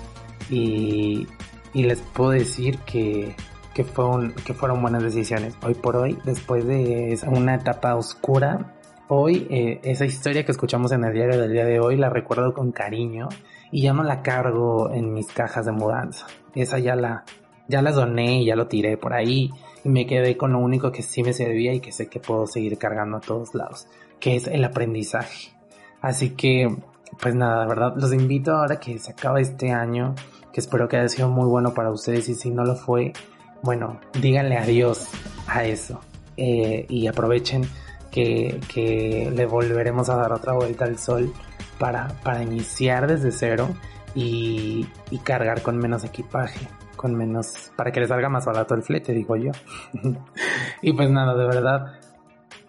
Y, 0.50 1.28
les 1.74 2.02
puedo 2.02 2.32
decir 2.32 2.80
que, 2.80 3.36
que, 3.74 3.84
fue 3.84 4.34
que 4.46 4.54
fueron 4.54 4.82
buenas 4.82 5.04
decisiones. 5.04 5.56
Hoy 5.64 5.76
por 5.76 5.96
hoy, 5.96 6.18
después 6.26 6.66
de 6.66 7.18
una 7.28 7.56
etapa 7.56 7.96
oscura, 7.96 8.76
hoy 9.08 9.48
eh, 9.50 9.80
esa 9.84 10.06
historia 10.06 10.44
que 10.44 10.52
escuchamos 10.52 10.92
en 10.92 11.04
el 11.04 11.14
diario 11.14 11.40
del 11.40 11.52
día 11.52 11.66
de 11.66 11.80
hoy 11.80 11.98
la 11.98 12.10
recuerdo 12.10 12.54
con 12.54 12.72
cariño 12.72 13.30
y 13.72 13.84
ya 13.84 13.94
no 13.94 14.04
la 14.04 14.22
cargo 14.22 14.92
en 14.92 15.14
mis 15.14 15.28
cajas 15.28 15.66
de 15.66 15.72
mudanza. 15.72 16.28
Esa 16.56 16.80
ya 16.80 16.96
la, 16.96 17.24
ya 17.68 17.82
la 17.82 17.92
doné 17.92 18.42
y 18.42 18.46
ya 18.46 18.56
lo 18.56 18.68
tiré 18.68 18.98
por 18.98 19.14
ahí 19.14 19.50
y 19.50 19.71
me 19.84 20.06
quedé 20.06 20.38
con 20.38 20.54
lo 20.54 20.60
único 20.60 20.92
que 20.92 21.02
sí 21.02 21.24
me 21.24 21.34
servía 21.34 21.74
y 21.74 21.80
que 21.80 21.92
sé 21.92 22.08
que 22.08 22.20
puedo 22.20 22.48
seguir 22.48 22.78
cargando 22.78 23.18
a 23.18 23.22
todos 23.22 23.54
lados, 23.56 23.88
que 24.20 24.36
es 24.36 24.48
el 24.48 24.64
aprendizaje. 24.64 25.54
Así 26.02 26.32
que, 26.32 26.76
pues 27.20 27.36
nada, 27.36 27.66
verdad, 27.66 27.94
los 27.96 28.14
invito 28.14 28.52
ahora 28.54 28.80
que 28.80 28.98
se 29.00 29.12
acaba 29.12 29.40
este 29.40 29.72
año, 29.72 30.16
que 30.52 30.62
espero 30.62 30.88
que 30.88 30.98
haya 30.98 31.10
sido 31.10 31.30
muy 31.30 31.48
bueno 31.48 31.74
para 31.74 31.92
ustedes 31.92 32.30
y 32.30 32.36
si 32.36 32.50
no 32.50 32.64
lo 32.64 32.76
fue, 32.76 33.14
bueno, 33.62 34.00
díganle 34.20 34.58
adiós 34.58 35.08
a 35.48 35.66
eso. 35.66 36.00
Eh, 36.38 36.86
y 36.90 37.08
aprovechen 37.08 37.68
que, 38.10 38.60
que 38.74 39.32
le 39.34 39.46
volveremos 39.46 40.10
a 40.10 40.16
dar 40.16 40.32
otra 40.34 40.54
vuelta 40.54 40.86
al 40.86 40.98
sol 40.98 41.32
para, 41.78 42.08
para 42.24 42.44
iniciar 42.44 43.08
desde 43.08 43.32
cero 43.32 43.70
y, 44.16 44.88
y 45.10 45.18
cargar 45.20 45.62
con 45.62 45.78
menos 45.78 46.04
equipaje 46.04 46.68
con 47.02 47.16
menos, 47.16 47.72
para 47.76 47.92
que 47.92 48.00
les 48.00 48.10
salga 48.10 48.30
más 48.30 48.46
barato 48.46 48.76
el 48.76 48.84
flete, 48.84 49.14
digo 49.14 49.36
yo. 49.36 49.52
y 50.82 50.94
pues 50.94 51.10
nada, 51.10 51.36
de 51.36 51.46
verdad, 51.46 51.94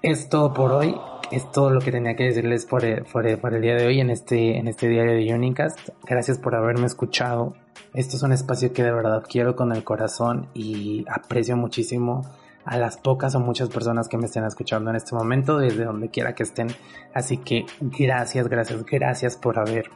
es 0.01 0.29
todo 0.29 0.53
por 0.55 0.73
hoy. 0.73 0.97
Es 1.31 1.51
todo 1.51 1.71
lo 1.71 1.81
que 1.81 1.91
tenía 1.91 2.15
que 2.15 2.25
decirles 2.25 2.67
por 2.67 2.85
el, 2.85 3.05
por 3.05 3.27
el, 3.27 3.63
día 3.63 3.75
de 3.75 3.87
hoy 3.87 4.01
en 4.01 4.11
este, 4.11 4.59
en 4.59 4.69
este 4.69 4.87
diario 4.89 5.15
de 5.15 5.35
Unicast. 5.35 5.89
Gracias 6.05 6.39
por 6.39 6.55
haberme 6.55 6.85
escuchado. 6.85 7.55
Esto 7.95 8.17
es 8.17 8.23
un 8.23 8.33
espacio 8.33 8.75
que 8.75 8.83
de 8.83 8.93
verdad 8.93 9.23
quiero 9.27 9.57
con 9.57 9.73
el 9.73 9.83
corazón 9.83 10.49
y 10.53 11.07
aprecio 11.09 11.57
muchísimo 11.57 12.23
a 12.67 12.77
las 12.77 12.99
pocas 12.99 13.35
o 13.35 13.41
muchas 13.41 13.71
personas 13.71 14.09
que 14.09 14.19
me 14.19 14.27
estén 14.27 14.45
escuchando 14.45 14.91
en 14.91 14.97
este 14.97 15.15
momento, 15.15 15.57
desde 15.57 15.85
donde 15.85 16.11
quiera 16.11 16.35
que 16.35 16.43
estén. 16.43 16.69
Así 17.15 17.39
que 17.39 17.65
gracias, 17.81 18.49
gracias, 18.49 18.85
gracias 18.85 19.37
por 19.37 19.59
haber 19.59 19.91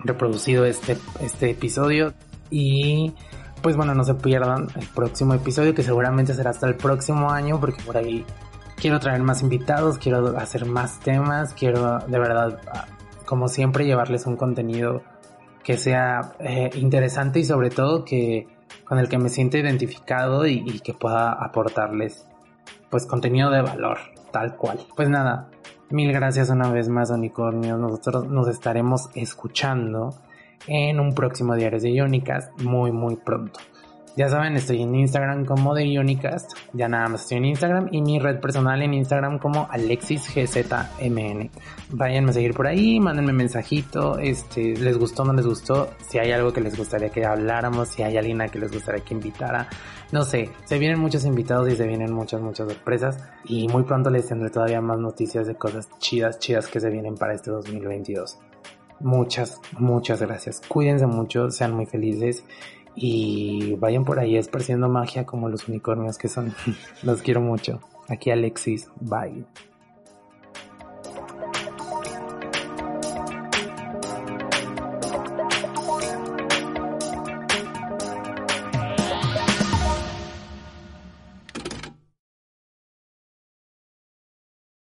reproducido 0.00 0.64
este, 0.64 0.96
este 1.20 1.50
episodio. 1.50 2.12
Y 2.50 3.14
pues 3.62 3.76
bueno, 3.76 3.94
no 3.94 4.04
se 4.04 4.14
pierdan 4.14 4.68
el 4.74 4.86
próximo 4.88 5.34
episodio 5.34 5.74
que 5.74 5.82
seguramente 5.82 6.34
será 6.34 6.50
hasta 6.50 6.66
el 6.66 6.76
próximo 6.76 7.30
año 7.30 7.60
porque 7.60 7.82
por 7.82 7.96
ahí 7.96 8.24
quiero 8.76 8.98
traer 8.98 9.22
más 9.22 9.42
invitados, 9.42 9.98
quiero 9.98 10.36
hacer 10.38 10.66
más 10.66 11.00
temas, 11.00 11.54
quiero 11.54 11.98
de 12.00 12.18
verdad, 12.18 12.60
como 13.26 13.48
siempre, 13.48 13.84
llevarles 13.84 14.26
un 14.26 14.36
contenido 14.36 15.02
que 15.62 15.76
sea 15.76 16.32
eh, 16.40 16.70
interesante 16.74 17.40
y 17.40 17.44
sobre 17.44 17.70
todo 17.70 18.04
que 18.04 18.48
con 18.84 18.98
el 18.98 19.08
que 19.08 19.18
me 19.18 19.28
sienta 19.28 19.58
identificado 19.58 20.46
y, 20.46 20.64
y, 20.66 20.80
que 20.80 20.94
pueda 20.94 21.32
aportarles 21.32 22.26
pues 22.88 23.06
contenido 23.06 23.50
de 23.50 23.62
valor, 23.62 23.98
tal 24.32 24.56
cual. 24.56 24.80
Pues 24.96 25.08
nada, 25.08 25.48
mil 25.90 26.12
gracias 26.12 26.50
una 26.50 26.70
vez 26.70 26.88
más 26.88 27.10
unicornios, 27.10 27.78
nosotros 27.78 28.26
nos 28.28 28.48
estaremos 28.48 29.10
escuchando 29.14 30.14
en 30.66 31.00
un 31.00 31.14
próximo 31.14 31.54
Diario 31.54 31.80
de 31.80 32.02
Unicast 32.02 32.60
muy 32.62 32.92
muy 32.92 33.16
pronto. 33.16 33.60
Ya 34.16 34.28
saben, 34.28 34.56
estoy 34.56 34.82
en 34.82 34.94
Instagram 34.94 35.44
como 35.44 35.72
de 35.72 35.98
Unicast, 35.98 36.52
ya 36.72 36.88
nada 36.88 37.08
más 37.08 37.22
estoy 37.22 37.38
en 37.38 37.44
Instagram 37.44 37.88
y 37.92 38.02
mi 38.02 38.18
red 38.18 38.40
personal 38.40 38.82
en 38.82 38.92
Instagram 38.92 39.38
como 39.38 39.68
AlexisGZMN. 39.70 41.50
Váyanme 41.90 42.30
a 42.30 42.32
seguir 42.32 42.52
por 42.52 42.66
ahí, 42.66 42.98
mándenme 42.98 43.32
mensajito, 43.32 44.18
este, 44.18 44.74
les 44.76 44.98
gustó 44.98 45.24
no 45.24 45.32
les 45.32 45.46
gustó, 45.46 45.90
si 46.08 46.18
hay 46.18 46.32
algo 46.32 46.52
que 46.52 46.60
les 46.60 46.76
gustaría 46.76 47.10
que 47.10 47.24
habláramos, 47.24 47.88
si 47.88 48.02
hay 48.02 48.16
alguien 48.16 48.40
a 48.40 48.48
que 48.48 48.58
les 48.58 48.72
gustaría 48.72 49.04
que 49.04 49.14
invitara, 49.14 49.68
no 50.10 50.24
sé, 50.24 50.50
se 50.64 50.78
vienen 50.78 50.98
muchos 50.98 51.24
invitados 51.24 51.72
y 51.72 51.76
se 51.76 51.86
vienen 51.86 52.12
muchas, 52.12 52.40
muchas 52.40 52.68
sorpresas 52.68 53.16
y 53.44 53.68
muy 53.68 53.84
pronto 53.84 54.10
les 54.10 54.26
tendré 54.26 54.50
todavía 54.50 54.80
más 54.80 54.98
noticias 54.98 55.46
de 55.46 55.54
cosas 55.54 55.88
chidas, 55.98 56.40
chidas 56.40 56.66
que 56.66 56.80
se 56.80 56.90
vienen 56.90 57.14
para 57.14 57.34
este 57.34 57.52
2022. 57.52 58.38
Muchas, 59.00 59.60
muchas 59.78 60.20
gracias. 60.20 60.60
Cuídense 60.68 61.06
mucho, 61.06 61.50
sean 61.50 61.72
muy 61.74 61.86
felices 61.86 62.44
y 62.94 63.74
vayan 63.76 64.04
por 64.04 64.18
ahí 64.18 64.36
esparciendo 64.36 64.88
magia 64.88 65.24
como 65.24 65.48
los 65.48 65.68
unicornios 65.68 66.18
que 66.18 66.28
son. 66.28 66.54
Los 67.02 67.22
quiero 67.22 67.40
mucho. 67.40 67.80
Aquí 68.08 68.30
Alexis, 68.30 68.88
bye. 69.00 69.44